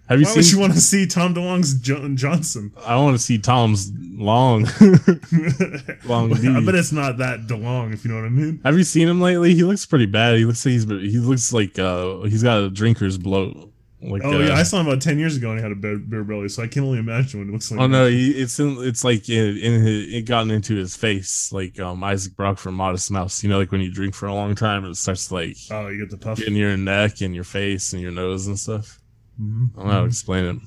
[0.09, 0.55] Have you Why would seen?
[0.55, 2.73] you want to see Tom DeLonge's John Johnson?
[2.85, 4.63] I want to see Tom's long,
[6.05, 6.33] long.
[6.33, 6.65] I D.
[6.65, 8.59] bet it's not that DeLonge, if you know what I mean.
[8.63, 9.53] Have you seen him lately?
[9.53, 10.37] He looks pretty bad.
[10.37, 13.71] He looks like he's he looks like uh he's got a drinker's bloat.
[14.01, 15.75] Like Oh uh, yeah, I saw him about ten years ago and he had a
[15.75, 17.81] beer, beer belly, so I can only imagine what it looks like.
[17.81, 21.51] Oh no, he, it's in, it's like in, in his, it gotten into his face,
[21.51, 23.43] like um Isaac Brock from Modest Mouse.
[23.43, 25.99] You know, like when you drink for a long time, it starts like Oh, you
[25.99, 26.41] get the puff.
[26.41, 28.98] in your neck and your face and your nose and stuff.
[29.41, 29.69] Mhm.
[29.73, 30.57] I don't know how to explain it.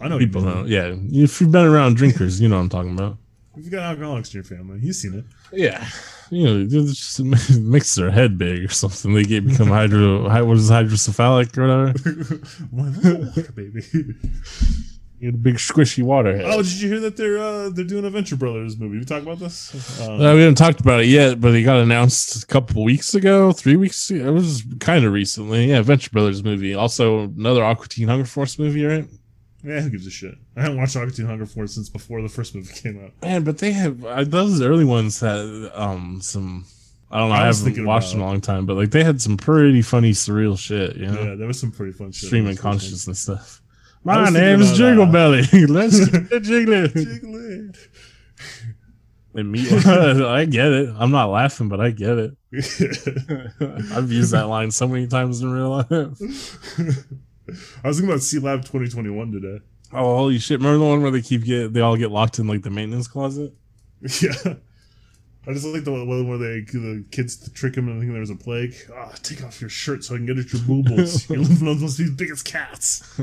[0.00, 0.64] I know People know.
[0.66, 3.16] Yeah, if you've been around drinkers, you know what I'm talking about.
[3.56, 4.78] If you've got alcoholics in your family.
[4.82, 5.24] You've seen it.
[5.50, 5.88] Yeah,
[6.30, 7.18] you know, it just
[7.58, 9.14] makes their head big or something.
[9.14, 10.28] They get become hydro.
[10.28, 11.92] hy- What is hydrocephalic or
[12.70, 13.52] whatever?
[13.52, 13.82] Baby.
[15.18, 16.44] You get a big squishy water head.
[16.46, 18.98] Oh, did you hear that they're uh, they're doing a Venture Brothers movie?
[18.98, 19.98] We talk about this.
[20.00, 23.14] Uh, Uh, we haven't talked about it yet, but it got announced a couple weeks
[23.14, 24.10] ago, three weeks.
[24.10, 24.28] Ago.
[24.28, 25.70] It was kind of recently.
[25.70, 26.74] Yeah, Venture Brothers movie.
[26.74, 29.06] Also, another Aqua Teen Hunger Force movie, right?
[29.64, 30.34] yeah, who gives a shit?
[30.56, 33.12] I haven't watched Aqua Teen Hunger Force since before the first movie came out.
[33.22, 36.66] Man, but they have uh, those early ones had um some.
[37.10, 37.36] I don't know.
[37.36, 40.10] I I, haven't watched them a long time, but like they had some pretty funny,
[40.12, 40.96] surreal shit.
[40.96, 42.26] You know, Yeah, there was some pretty fun shit.
[42.26, 43.62] stream in of this consciousness stuff.
[44.06, 45.42] My name is Jiggle uh, Belly.
[45.66, 46.92] Let's get it jiggling.
[46.92, 47.72] Jiggle
[49.34, 50.94] And me, I get it.
[50.96, 52.36] I'm not laughing, but I get it.
[53.92, 55.90] I've used that line so many times in real life.
[55.90, 59.60] I was thinking about Sealab 2021 today.
[59.92, 60.58] Oh holy shit!
[60.58, 63.08] Remember the one where they keep get they all get locked in like the maintenance
[63.08, 63.52] closet?
[64.22, 64.54] Yeah.
[65.46, 68.30] I just like the one where they the kids trick him and think there was
[68.30, 68.74] a plague.
[68.94, 71.28] Ah, take off your shirt so I can get at your boobles.
[71.28, 73.20] Your lymph nodes must be as big as cats.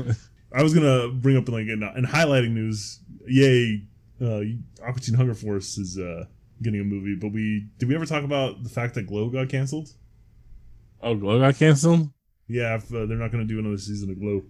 [0.54, 3.00] I was gonna bring up like in, in highlighting news.
[3.26, 3.82] Yay!
[4.20, 4.40] Uh,
[4.86, 6.24] Aqua Teen Hunger Force is uh,
[6.62, 9.48] getting a movie, but we did we ever talk about the fact that Glow got
[9.48, 9.88] canceled?
[11.02, 12.08] Oh, Glow got canceled.
[12.46, 14.42] Yeah, if, uh, they're not to do another season of Glow.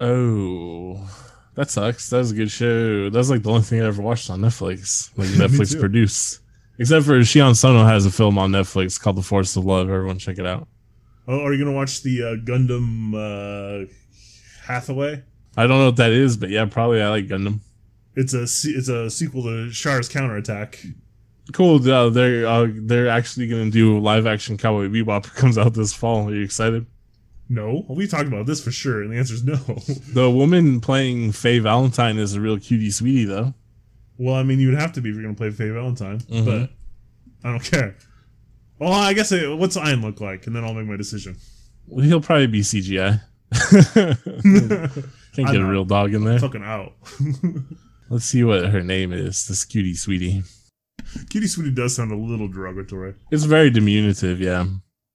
[0.00, 1.10] Oh,
[1.54, 2.08] that sucks.
[2.10, 3.10] That was a good show.
[3.10, 5.10] That's like the only thing I ever watched on Netflix.
[5.18, 6.40] Like Netflix produced.
[6.78, 9.88] Except for Shion Sono has a film on Netflix called The Forest of Love.
[9.88, 10.68] Everyone check it out.
[11.28, 13.90] Oh, are you to watch the uh, Gundam uh,
[14.66, 15.22] Hathaway?
[15.56, 17.60] I don't know what that is, but yeah, probably I like Gundam.
[18.14, 20.82] It's a it's a sequel to Char's counterattack.
[21.52, 21.76] Cool.
[21.90, 25.24] Uh, they're uh, they're actually gonna do live action Cowboy Bebop.
[25.36, 26.28] Comes out this fall.
[26.28, 26.86] Are you excited?
[27.48, 29.54] No, we talked about this for sure, and the answer is no.
[30.12, 33.54] The woman playing Faye Valentine is a real cutie sweetie, though.
[34.18, 36.18] well, I mean, you would have to be if you're going to play Faye Valentine,
[36.22, 36.44] Mhm.
[36.44, 36.70] but
[37.48, 37.94] I don't care.
[38.80, 41.36] Well, I guess what's Ein look like, and then I'll make my decision.
[41.86, 43.20] Well, he'll probably be CGI.
[43.72, 46.38] Can't get a real dog in there.
[46.38, 46.92] Fucking out.
[48.10, 49.46] Let's see what her name is.
[49.46, 50.42] This cutie sweetie.
[51.30, 53.14] Cutie Sweetie does sound a little derogatory.
[53.30, 54.66] It's very diminutive, yeah.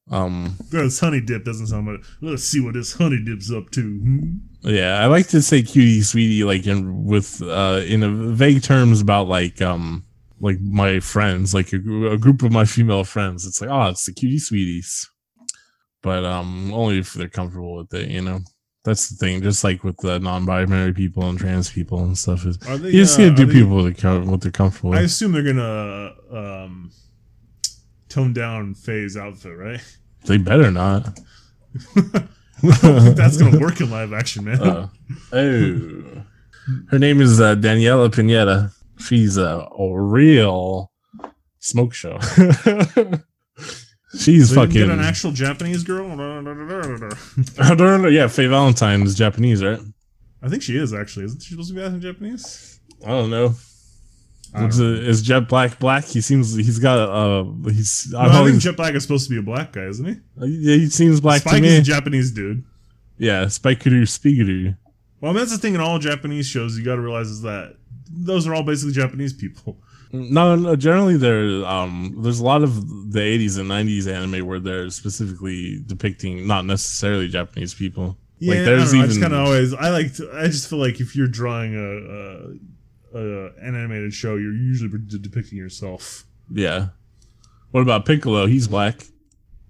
[0.10, 2.02] Um, This honey dip doesn't sound much.
[2.22, 3.82] Let's see what this honey dip's up to.
[3.82, 4.30] Hmm?
[4.62, 9.02] yeah, I like to say cutie sweetie like in with uh in a vague terms
[9.02, 10.06] about like um
[10.40, 13.46] like my friends, like a, a group of my female friends.
[13.46, 15.10] It's like, oh, it's the cutie sweeties.
[16.04, 18.40] But um only if they're comfortable with it, you know.
[18.84, 19.44] That's the thing.
[19.44, 22.88] Just like with the non-binary people and trans people and stuff, is Are they?
[22.90, 26.14] you just uh, gotta do they- people com- what they're comfortable I assume they're gonna
[26.32, 26.92] um,
[28.10, 29.80] tone down Faye's outfit, right?
[30.26, 31.20] They better not.
[31.96, 32.24] I
[32.64, 34.60] don't think that's gonna work in live action, man.
[34.62, 34.88] Uh,
[35.32, 36.24] oh,
[36.90, 38.72] her name is uh, Daniela Pineda.
[38.98, 40.92] She's a, a real
[41.60, 42.18] smoke show.
[44.18, 44.74] She's They fucking.
[44.74, 46.10] get an actual Japanese girl.
[46.12, 48.08] I don't know.
[48.10, 49.80] Yeah, Faye Valentine is Japanese, right?
[50.44, 51.26] I think she is actually.
[51.26, 52.80] Isn't she supposed to be acting Japanese?
[53.06, 53.56] I don't know.
[54.54, 56.04] I Is, don't uh, is Jet Black black?
[56.04, 59.40] He seems he's got uh he's No, I, think Jet Black is supposed to be
[59.40, 60.16] a black guy, isn't he?
[60.46, 61.82] yeah, he seems black Spike to is a.
[61.84, 62.64] Japanese dude.
[63.18, 64.76] yeah, Spikeroo Spigeroo.
[65.22, 66.78] Well, I mean, that's the thing in all Japanese shows.
[66.78, 67.78] You got to realize is that
[68.12, 69.78] those are all basically Japanese people.
[70.14, 70.76] No, no.
[70.76, 75.82] Generally, there um, there's a lot of the '80s and '90s anime where they're specifically
[75.86, 78.18] depicting not necessarily Japanese people.
[78.40, 79.74] Yeah, like I, there's I just kind of always.
[79.74, 80.14] I like.
[80.16, 84.54] To, I just feel like if you're drawing a, a, a an animated show, you're
[84.54, 86.26] usually de- depicting yourself.
[86.52, 86.88] yeah.
[87.72, 88.48] What about Piccolo?
[88.48, 89.06] He's black.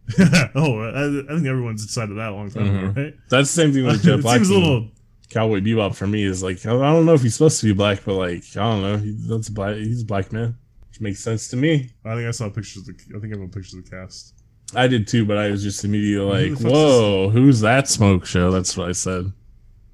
[0.56, 2.90] oh, I, I think everyone's decided that a long time Mhm.
[2.92, 3.14] ago, right?
[3.30, 4.38] That's the same thing with Jet Black.
[4.38, 4.90] seems a little.
[5.32, 8.04] Cowboy Bebop for me is like I don't know if he's supposed to be black,
[8.06, 8.98] but like I don't know.
[8.98, 9.76] He, that's black.
[9.76, 10.58] He's a black man,
[10.90, 11.90] which makes sense to me.
[12.06, 13.16] I think I saw pictures of the.
[13.16, 14.34] I think I have pictures of the cast.
[14.76, 18.76] I did too, but I was just immediately like, "Whoa, who's that smoke show?" That's
[18.76, 19.32] what I said.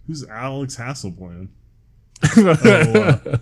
[0.07, 1.49] Who's Alex Hassell playing?
[2.37, 3.37] uh,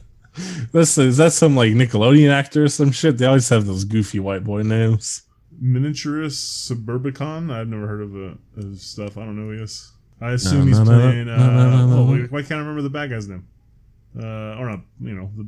[0.71, 3.17] That's is that some like Nickelodeon actor or some shit?
[3.17, 5.21] They always have those goofy white boy names.
[5.63, 7.51] Miniaturist Suburbicon.
[7.51, 9.17] I've never heard of it of stuff.
[9.17, 9.91] I don't know who he is.
[10.21, 11.25] I assume No, he's no, playing.
[11.27, 13.45] no, Uh, oh, wait, why can't I remember the bad guy's name?
[14.17, 14.79] Uh, or not?
[15.01, 15.45] You know, the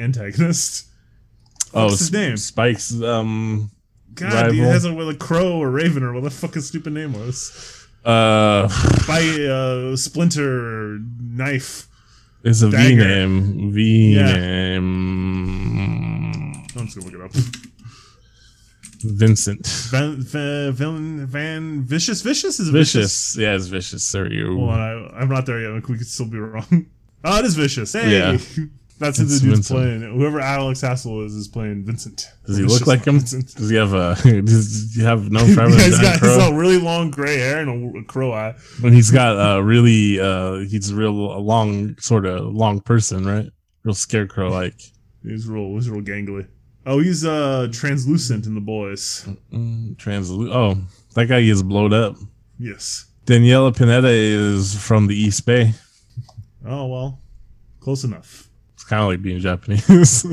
[0.00, 0.86] antagonist.
[1.74, 2.36] Oh, his name?
[2.36, 3.70] Spike's um
[4.14, 4.72] God, he rival.
[4.72, 7.84] has a with a crow or raven or what the fuck his stupid name was.
[8.04, 8.68] uh
[9.08, 11.88] By uh, Splinter Knife.
[12.44, 13.04] is a V Dagger.
[13.08, 13.72] name.
[13.72, 14.36] V Yeah.
[14.36, 14.84] name
[16.76, 17.32] I'm just gonna look it up.
[19.04, 19.66] Vincent.
[19.90, 22.92] Van Van Van, Van Vicious Vicious is vicious.
[22.94, 23.36] Vicious.
[23.36, 24.04] Yeah, it's vicious.
[24.04, 24.34] Sorry.
[24.36, 24.58] you.
[24.60, 25.88] on, I, I'm not there yet.
[25.88, 26.86] We could still be wrong.
[27.26, 27.94] Oh, it is vicious.
[27.94, 28.36] Hey, Yeah.
[28.98, 29.66] that's who the dude's Vincent.
[29.78, 30.02] playing.
[30.18, 32.28] Whoever Alex Hassell is is playing Vincent.
[32.46, 33.18] Does he Vicious look like him?
[33.18, 33.54] Vincent.
[33.54, 34.14] Does he have a?
[34.42, 35.70] Does he have no forever?
[35.74, 36.36] Yeah, he's got he's Crow?
[36.36, 38.54] got really long gray hair and a, a crow eye.
[38.82, 43.24] When he's got a really uh he's a real a long sort of long person,
[43.24, 43.46] right?
[43.84, 44.78] Real scarecrow like.
[45.22, 46.46] He's real, he's real gangly.
[46.86, 49.26] Oh, he's uh translucent in the boys.
[49.52, 50.76] Mm, translu- Oh,
[51.14, 52.16] that guy gets blowed up.
[52.58, 53.06] Yes.
[53.26, 55.72] Daniela Pineda is from the East Bay.
[56.66, 57.20] Oh well,
[57.80, 58.48] close enough.
[58.74, 59.82] It's kind of like being Japanese.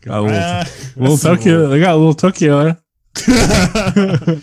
[0.00, 0.64] got a little, Ah,
[0.96, 1.66] little Tokyo.
[1.68, 2.80] They got a little Tokyo there.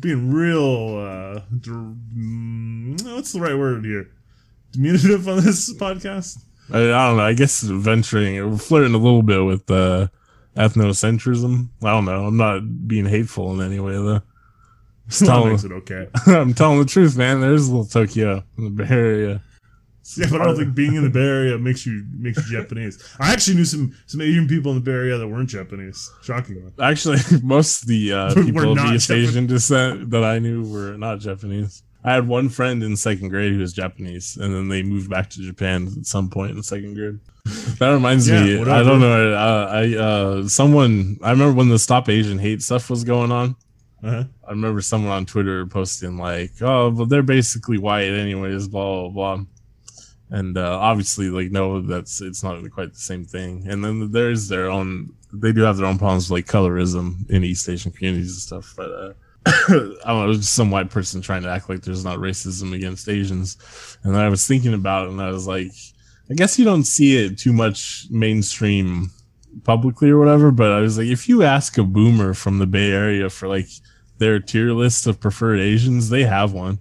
[0.00, 4.10] Being real uh dr- mm, what's the right word here
[4.72, 6.38] diminutive on this podcast
[6.72, 7.24] I, I don't know.
[7.24, 10.08] I guess venturing, flirting a little bit with uh,
[10.56, 11.68] ethnocentrism.
[11.82, 12.26] I don't know.
[12.26, 14.22] I'm not being hateful in any way though.
[15.08, 17.40] Telling, makes it okay I'm telling the truth, man.
[17.40, 19.40] There's a little Tokyo in the Bay Area.
[20.16, 23.02] yeah but i don't think being in the bay area makes you makes you japanese
[23.18, 26.70] i actually knew some some asian people in the bay area that weren't japanese shockingly
[26.80, 29.30] Actually, most of the uh, people of East Japanese.
[29.30, 31.82] Asian descent that I knew were not Japanese.
[32.06, 35.28] I had one friend in second grade who was Japanese, and then they moved back
[35.30, 37.18] to Japan at some point in second grade.
[37.78, 38.58] That reminds Yeah, me.
[38.58, 38.76] whatever.
[38.76, 39.32] I don't know.
[39.34, 43.54] Uh, I uh, someone I remember when the Stop Asian Hate stuff was going on.
[44.02, 44.24] Uh-huh.
[44.46, 49.36] I remember someone on Twitter posting like, "Oh, but they're basically white anyways." Blah blah
[49.36, 49.44] blah.
[50.30, 53.66] And uh, obviously, like, no, that's it's not quite the same thing.
[53.68, 55.10] And then there's their own.
[55.32, 58.74] They do have their own problems with, like colorism in East Asian communities and stuff.
[58.76, 59.12] But uh,
[59.46, 63.56] I don't know, some white person trying to act like there's not racism against Asians.
[64.02, 65.70] And I was thinking about it, and I was like,
[66.30, 69.10] I guess you don't see it too much mainstream
[69.64, 70.50] publicly or whatever.
[70.50, 73.68] But I was like, if you ask a boomer from the Bay Area for like
[74.18, 76.78] their tier list of preferred Asians, they have one.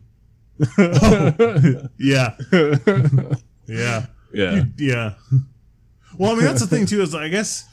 [1.99, 2.36] Yeah.
[3.68, 4.05] Yeah.
[4.32, 4.63] yeah.
[4.78, 5.13] Yeah.
[6.20, 7.01] Well, I mean that's the thing too.
[7.01, 7.66] Is I guess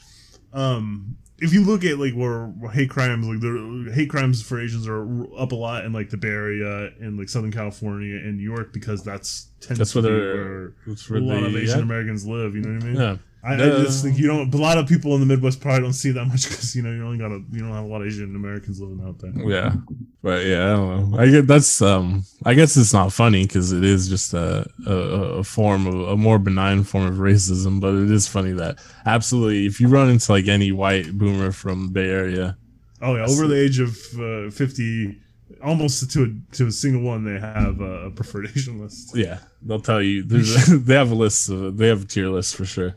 [0.51, 4.87] um, if you look at like where hate crimes, like the hate crimes for Asians
[4.87, 5.03] are
[5.37, 8.71] up a lot in like the Bay Area and like Southern California and New York
[8.73, 10.73] because that's tends That's to where be they're-
[11.09, 11.83] where a where lot of Asian yeah.
[11.83, 12.55] Americans live.
[12.55, 12.95] You know what I mean?
[12.95, 13.17] Yeah.
[13.45, 14.53] I, I just think you don't.
[14.53, 16.91] A lot of people in the Midwest probably don't see that much because you know
[16.91, 19.33] you only got a you don't have a lot of Asian Americans living out there.
[19.35, 19.73] Yeah,
[20.21, 21.19] but yeah, I don't know.
[21.19, 22.23] I get that's um.
[22.45, 26.15] I guess it's not funny because it is just a, a a form of a
[26.15, 27.81] more benign form of racism.
[27.81, 31.87] But it is funny that absolutely, if you run into like any white boomer from
[31.87, 32.57] the Bay Area,
[33.01, 35.19] Oh yeah, over the age of uh, fifty,
[35.61, 39.13] almost to a, to a single one, they have a preferred Asian list.
[39.13, 41.49] yeah, they'll tell you there's they have a list.
[41.49, 42.95] Of, they have a tier list for sure,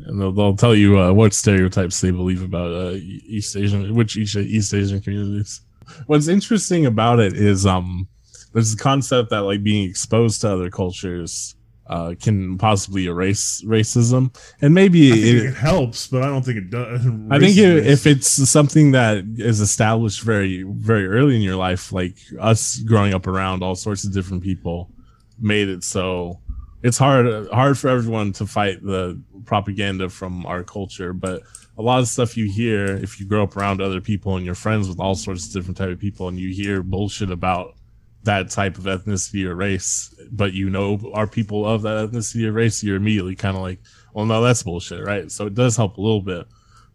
[0.00, 4.16] and they'll they'll tell you uh, what stereotypes they believe about uh, East Asian, which
[4.16, 5.60] East East Asian communities.
[6.06, 8.08] What's interesting about it is um,
[8.52, 14.34] there's the concept that like being exposed to other cultures uh, can possibly erase racism,
[14.62, 17.06] and maybe it, it, helps, but I don't think it does.
[17.30, 21.92] I think if, if it's something that is established very, very early in your life,
[21.92, 24.90] like us growing up around all sorts of different people,
[25.38, 26.40] made it so
[26.84, 31.12] it's hard hard for everyone to fight the propaganda from our culture.
[31.12, 31.42] But
[31.76, 34.54] a lot of stuff you hear if you grow up around other people and you're
[34.54, 37.74] friends with all sorts of different type of people, and you hear bullshit about
[38.22, 42.52] that type of ethnicity or race, but you know are people of that ethnicity or
[42.52, 43.80] race, you're immediately kind of like,
[44.14, 45.30] well, no, that's bullshit, right?
[45.32, 46.46] So it does help a little bit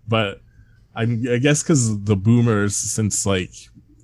[0.10, 0.42] but
[0.96, 3.54] I, I guess because the boomers, since like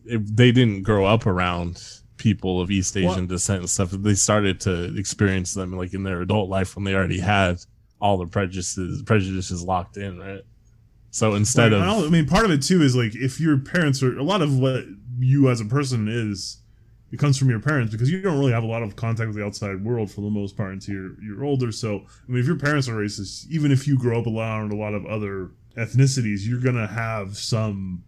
[0.05, 1.83] they didn't grow up around
[2.25, 6.01] people of East Asian Well- descent and stuff, they started to experience them like in
[6.03, 7.59] their adult life when they already had
[8.01, 10.41] all the prejudices prejudices locked in, right?
[11.11, 13.57] So instead Like, of I, I mean, part of it too is like if your
[13.59, 14.83] parents are a lot of what
[15.19, 16.57] you as a person is,
[17.11, 19.37] it comes from your parents because you don't really have a lot of contact with
[19.37, 21.71] the outside world for the most part until you're you're older.
[21.71, 21.89] So
[22.27, 24.95] I mean, if your parents are racist, even if you grow up around a lot
[24.95, 28.03] of other ethnicities, you're gonna have some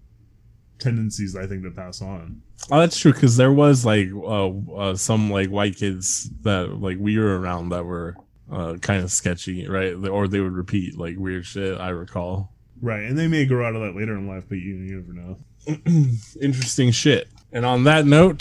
[0.79, 2.41] tendencies I think to pass on.
[2.71, 3.13] Oh, that's true.
[3.13, 7.69] Because there was like uh, uh, some like white kids that like we were around
[7.69, 8.15] that were
[8.51, 9.93] uh, kind of sketchy, right?
[9.93, 11.79] Or they would repeat like weird shit.
[11.79, 12.51] I recall.
[12.81, 15.13] Right, and they may grow out of that later in life, but you, you never
[15.13, 15.37] know.
[16.41, 17.27] Interesting shit.
[17.51, 18.39] And on that note,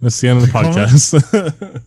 [0.00, 1.82] that's the end of the podcast.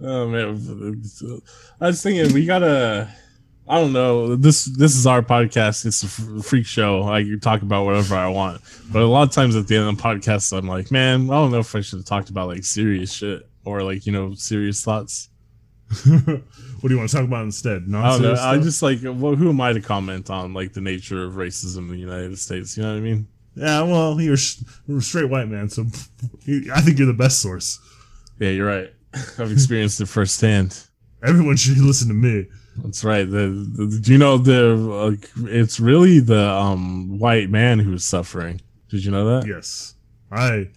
[0.00, 1.42] oh man,
[1.80, 3.12] I was thinking we gotta.
[3.70, 4.34] I don't know.
[4.34, 5.86] This this is our podcast.
[5.86, 7.04] It's a freak show.
[7.04, 8.62] I can talk about whatever I want.
[8.90, 11.34] But a lot of times at the end of the podcast, I'm like, man, I
[11.34, 14.34] don't know if I should have talked about like serious shit or like you know
[14.34, 15.28] serious thoughts.
[16.04, 17.76] what do you want to talk about instead?
[17.76, 18.00] I don't know.
[18.00, 18.64] Non-serious I stuff?
[18.64, 21.88] just like, well, who am I to comment on like the nature of racism in
[21.90, 22.76] the United States?
[22.76, 23.28] You know what I mean?
[23.54, 23.82] yeah.
[23.82, 24.36] Well, you're,
[24.88, 25.82] you're a straight white man, so
[26.74, 27.78] I think you're the best source.
[28.40, 28.92] Yeah, you're right.
[29.38, 30.86] I've experienced it firsthand.
[31.22, 32.48] Everyone should listen to me.
[32.82, 33.24] That's right.
[33.28, 38.60] The, the do you know the like it's really the um white man who's suffering.
[38.88, 39.46] Did you know that?
[39.46, 39.94] Yes,
[40.30, 40.68] I.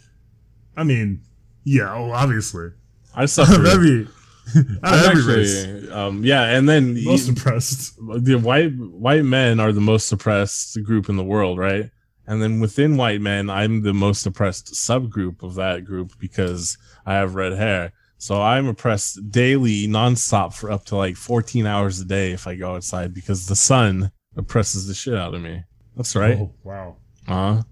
[0.75, 1.21] I mean,
[1.63, 1.93] yeah.
[1.93, 2.71] Oh, obviously.
[3.15, 3.65] I suffer.
[3.67, 4.07] every,
[4.83, 7.95] I'm every race, actually, um, yeah, and then most impressed.
[8.23, 11.89] the white white men are the most oppressed group in the world, right?
[12.25, 17.15] And then within white men, I'm the most oppressed subgroup of that group because I
[17.15, 17.91] have red hair.
[18.23, 22.55] So I'm oppressed daily, nonstop for up to like 14 hours a day if I
[22.55, 25.65] go outside because the sun oppresses the shit out of me.
[25.97, 26.37] That's right.
[26.37, 26.95] Oh, wow.
[27.27, 27.63] Uh-huh.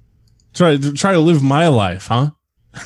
[0.54, 2.32] Try try to live my life, huh?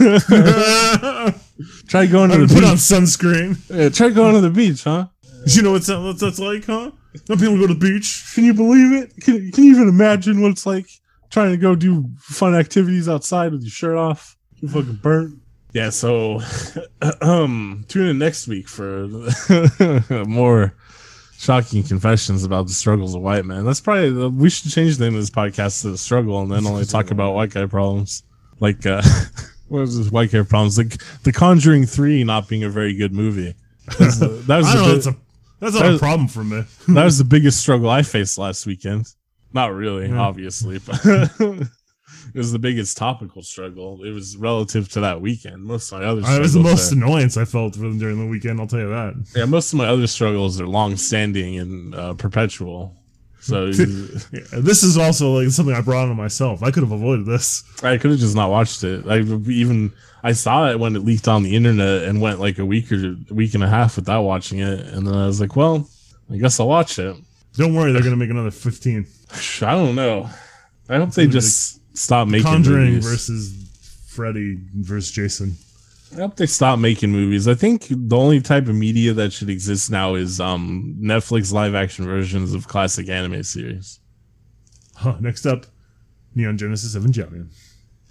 [1.88, 3.57] try going to the put on sunscreen.
[3.76, 5.07] Yeah, try going to the beach, huh?
[5.47, 6.91] You know what's that, what's that's like, huh?
[7.26, 8.32] Some people go to the beach.
[8.36, 9.11] Can you believe it?
[9.22, 10.86] Can, can you even imagine what it's like
[11.32, 14.38] trying to go do fun activities outside with your shirt off?
[14.57, 15.39] You fucking burnt.
[15.76, 16.39] Yeah, so
[17.21, 19.07] um tune in next week for
[20.26, 20.73] more
[21.38, 23.65] shocking confessions about the struggles of white men.
[23.65, 26.49] That's probably the, we should change the name of this podcast to the struggle and
[26.49, 28.23] then only talk about white guy problems.
[28.61, 29.01] Like uh
[29.67, 30.78] what was this white guy problems?
[30.78, 33.53] Like The Conjuring 3 not being a very good movie.
[33.99, 34.86] That's the- that was I know.
[34.86, 35.15] bit- That's a
[35.59, 36.63] that's not that a problem for me.
[36.88, 39.07] that was the biggest struggle I faced last weekend.
[39.53, 40.19] Not really, Yeah.
[40.19, 40.99] obviously, but
[42.38, 44.03] was the biggest topical struggle.
[44.03, 45.63] It was relative to that weekend.
[45.63, 47.81] Most of my other Uh, it was the struggles most are- annoyance I felt for-
[47.81, 48.59] them during the weekend.
[48.59, 49.13] I'll tell you that.
[49.36, 52.95] yeah, most of my other struggles are long standing and uh, perpetual.
[53.41, 53.65] So
[54.31, 56.63] Yeah, this is also like something I brought on myself.
[56.63, 57.63] I could have avoided this.
[57.83, 59.05] I could have just not watched it.
[59.07, 59.91] I even
[60.23, 63.15] I saw it when it leaked on the internet and went like a week or
[63.29, 65.88] week and a half without watching it, and then I was like, well,
[66.33, 67.15] I guess I'll watch it.
[67.55, 69.05] Don't worry, they're gonna make another fifteen.
[69.61, 70.27] I don't know.
[70.89, 73.05] I hope they gonna just stop making Conjuring movies.
[73.09, 75.55] versus Freddy versus Jason.
[76.13, 77.47] I hope they stop making movies.
[77.47, 81.75] I think the only type of media that should exist now is um Netflix live
[81.75, 83.99] action versions of classic anime series.
[84.95, 85.65] Huh, next up,
[86.35, 87.49] Neon Genesis Evangelion.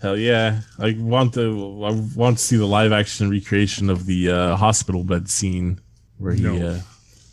[0.02, 0.60] Hell yeah!
[0.78, 1.82] I want to.
[1.84, 5.80] I want to see the live action recreation of the uh, hospital bed scene
[6.18, 6.42] where he.
[6.42, 6.56] No.
[6.56, 6.80] Uh,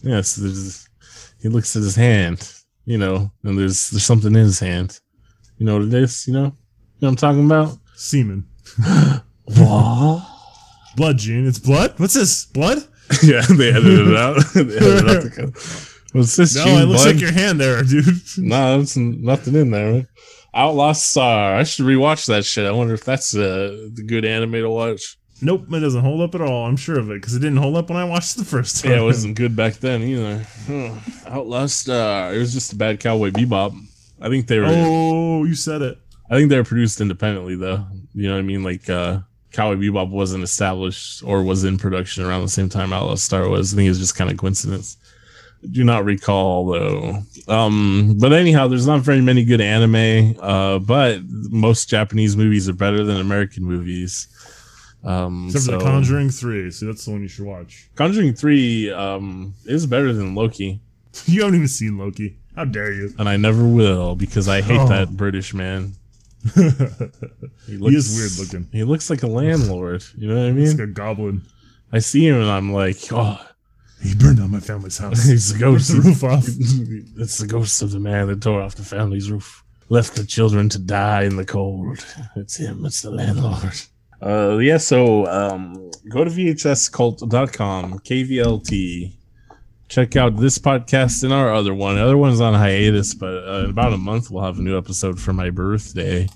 [0.04, 0.88] yes, there's.
[1.41, 2.54] He looks at his hand,
[2.86, 5.02] you know, and there's there's something in his hand.
[5.62, 6.28] You know what it is?
[6.28, 6.53] You know, you know
[7.01, 7.78] what I'm talking about.
[7.95, 8.47] Semen.
[9.45, 10.26] What?
[10.95, 11.45] Blood, Gene.
[11.45, 11.93] It's blood?
[11.99, 12.45] What's this?
[12.45, 12.78] Blood?
[13.24, 14.38] yeah, they edited it out.
[14.55, 16.14] they edited out the cut.
[16.14, 16.55] What's this?
[16.55, 17.14] No, Gene it looks Blood?
[17.16, 18.05] like your hand there, dude.
[18.38, 19.93] No, there's nothing in there.
[19.93, 20.07] Right?
[20.55, 21.55] Outlaw Star.
[21.55, 22.66] I should rewatch that shit.
[22.66, 25.18] I wonder if that's uh, the good anime to watch.
[25.43, 26.66] Nope, it doesn't hold up at all.
[26.66, 28.82] I'm sure of it because it didn't hold up when I watched it the first
[28.82, 28.93] time.
[28.93, 30.43] Yeah, it wasn't good back then either.
[30.66, 30.95] Huh.
[31.28, 32.34] Outlaw Star.
[32.34, 33.89] It was just a bad Cowboy Bebop.
[34.22, 34.68] I think they were.
[34.68, 35.98] Oh, you said it.
[36.30, 37.86] I think they were produced independently though.
[38.14, 38.64] You know what I mean?
[38.64, 39.20] Like uh,
[39.52, 43.74] Cowboy Bebop wasn't established or was in production around the same time Outlaw Star was.
[43.74, 44.98] I think it was just kind of coincidence.
[45.70, 47.18] Do not recall though.
[47.48, 50.36] Um, but anyhow, there's not very many good anime.
[50.40, 51.20] Uh, but
[51.50, 54.28] most Japanese movies are better than American movies.
[55.04, 56.72] Um, Except for The Conjuring 3.
[56.72, 57.90] See, that's the one you should watch.
[57.96, 60.80] Conjuring Three um, is better than Loki.
[61.26, 62.38] You haven't even seen Loki.
[62.56, 63.14] How dare you?
[63.18, 64.88] and I never will because I hate Oh.
[64.89, 65.93] that British man.
[66.56, 66.62] he
[67.68, 68.68] He, looks, is weird looking.
[68.72, 70.04] He looks like a landlord.
[70.18, 70.80] You know what I He's mean?
[70.80, 71.41] like a goblin.
[71.93, 73.39] I see him and I'm like, oh,
[74.02, 75.24] He burned down my family's house.
[75.28, 75.91] he's the Ripped ghost.
[75.91, 76.45] the roof off.
[77.22, 80.68] it's the ghost of the man that tore off the family's roof, left the children
[80.70, 82.04] to die in the cold.
[82.36, 82.86] It's him.
[82.86, 83.74] It's the landlord.
[84.22, 84.78] Uh, yeah.
[84.78, 89.14] So, um, go to vhscult.com, KVLT.
[89.92, 91.96] Check out this podcast and our other one.
[91.96, 94.78] The other one's on hiatus, but uh, in about a month we'll have a new
[94.78, 96.30] episode for my birthday.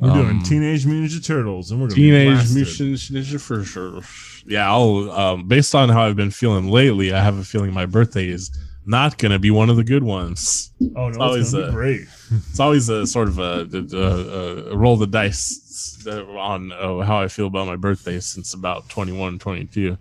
[0.00, 2.52] We're doing Um, Teenage Mutant Ninja Turtles, and we're gonna be Teenage.
[2.52, 4.00] Mutant Ninja for sure.
[4.44, 7.86] Yeah, I'll um, based on how I've been feeling lately, I have a feeling my
[7.86, 8.50] birthday is
[8.84, 10.72] not gonna be one of the good ones.
[10.96, 12.00] Oh no, always it's a- be great.
[12.50, 17.20] It's always a sort of a, a, a, a roll the dice on uh, how
[17.20, 19.96] I feel about my birthday since about 21, 22.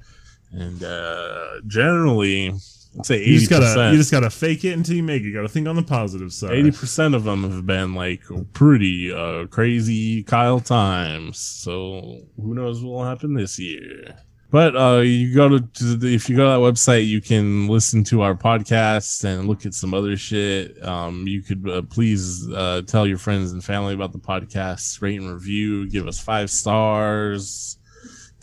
[0.53, 4.95] And uh, generally, I'd say You eighty just gotta you just gotta fake it until
[4.95, 5.25] you make it.
[5.25, 6.53] You gotta think on the positive side.
[6.53, 8.21] Eighty percent of them have been like
[8.53, 11.39] pretty uh, crazy Kyle times.
[11.39, 14.15] So who knows what will happen this year?
[14.51, 17.67] But uh, you go to, to the, if you go to that website, you can
[17.67, 20.79] listen to our podcast and look at some other shit.
[20.85, 25.19] Um, you could uh, please uh, tell your friends and family about the podcast, rate
[25.19, 27.79] and review, give us five stars.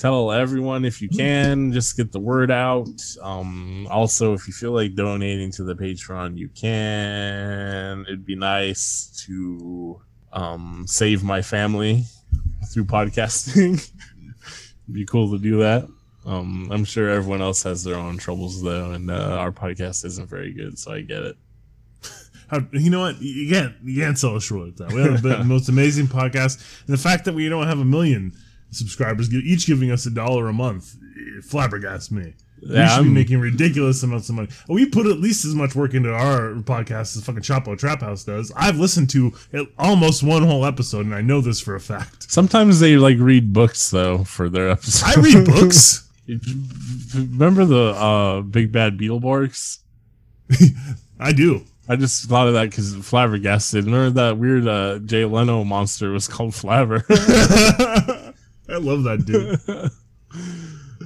[0.01, 2.89] Tell everyone if you can, just get the word out.
[3.21, 8.07] Um, also, if you feel like donating to the Patreon, you can.
[8.09, 10.01] It'd be nice to
[10.33, 12.05] um, save my family
[12.73, 13.75] through podcasting.
[14.85, 15.87] It'd be cool to do that.
[16.25, 20.31] Um, I'm sure everyone else has their own troubles though, and uh, our podcast isn't
[20.31, 21.37] very good, so I get it.
[22.73, 23.21] You know what?
[23.21, 24.93] You can't you can't sell us short with that.
[24.93, 28.33] We have the most amazing podcast, and the fact that we don't have a million
[28.71, 32.35] subscribers, each giving us a dollar a month, it flabbergasts me.
[32.63, 34.49] we should be I'm- making ridiculous amounts of money.
[34.69, 38.23] We put at least as much work into our podcast as fucking Chapo Trap House
[38.25, 38.53] does.
[38.57, 42.31] I've listened to it- almost one whole episode, and I know this for a fact.
[42.31, 45.17] Sometimes they like read books though for their episodes.
[45.17, 46.07] I read books.
[47.15, 49.79] Remember the uh, Big Bad Beetleborgs?
[51.19, 51.65] I do.
[51.89, 53.85] I just thought of that because flabbergasted.
[53.85, 57.03] Remember that weird uh, Jay Leno monster was called Flabber.
[58.71, 59.59] I love that dude.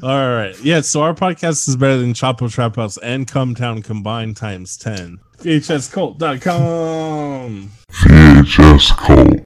[0.03, 0.59] All right.
[0.63, 4.77] Yeah, so our podcast is better than Chapo Trap House and Cum Town combined times
[4.77, 5.19] 10.
[5.39, 7.71] VHScult.com.
[7.91, 9.41] VHS Cult.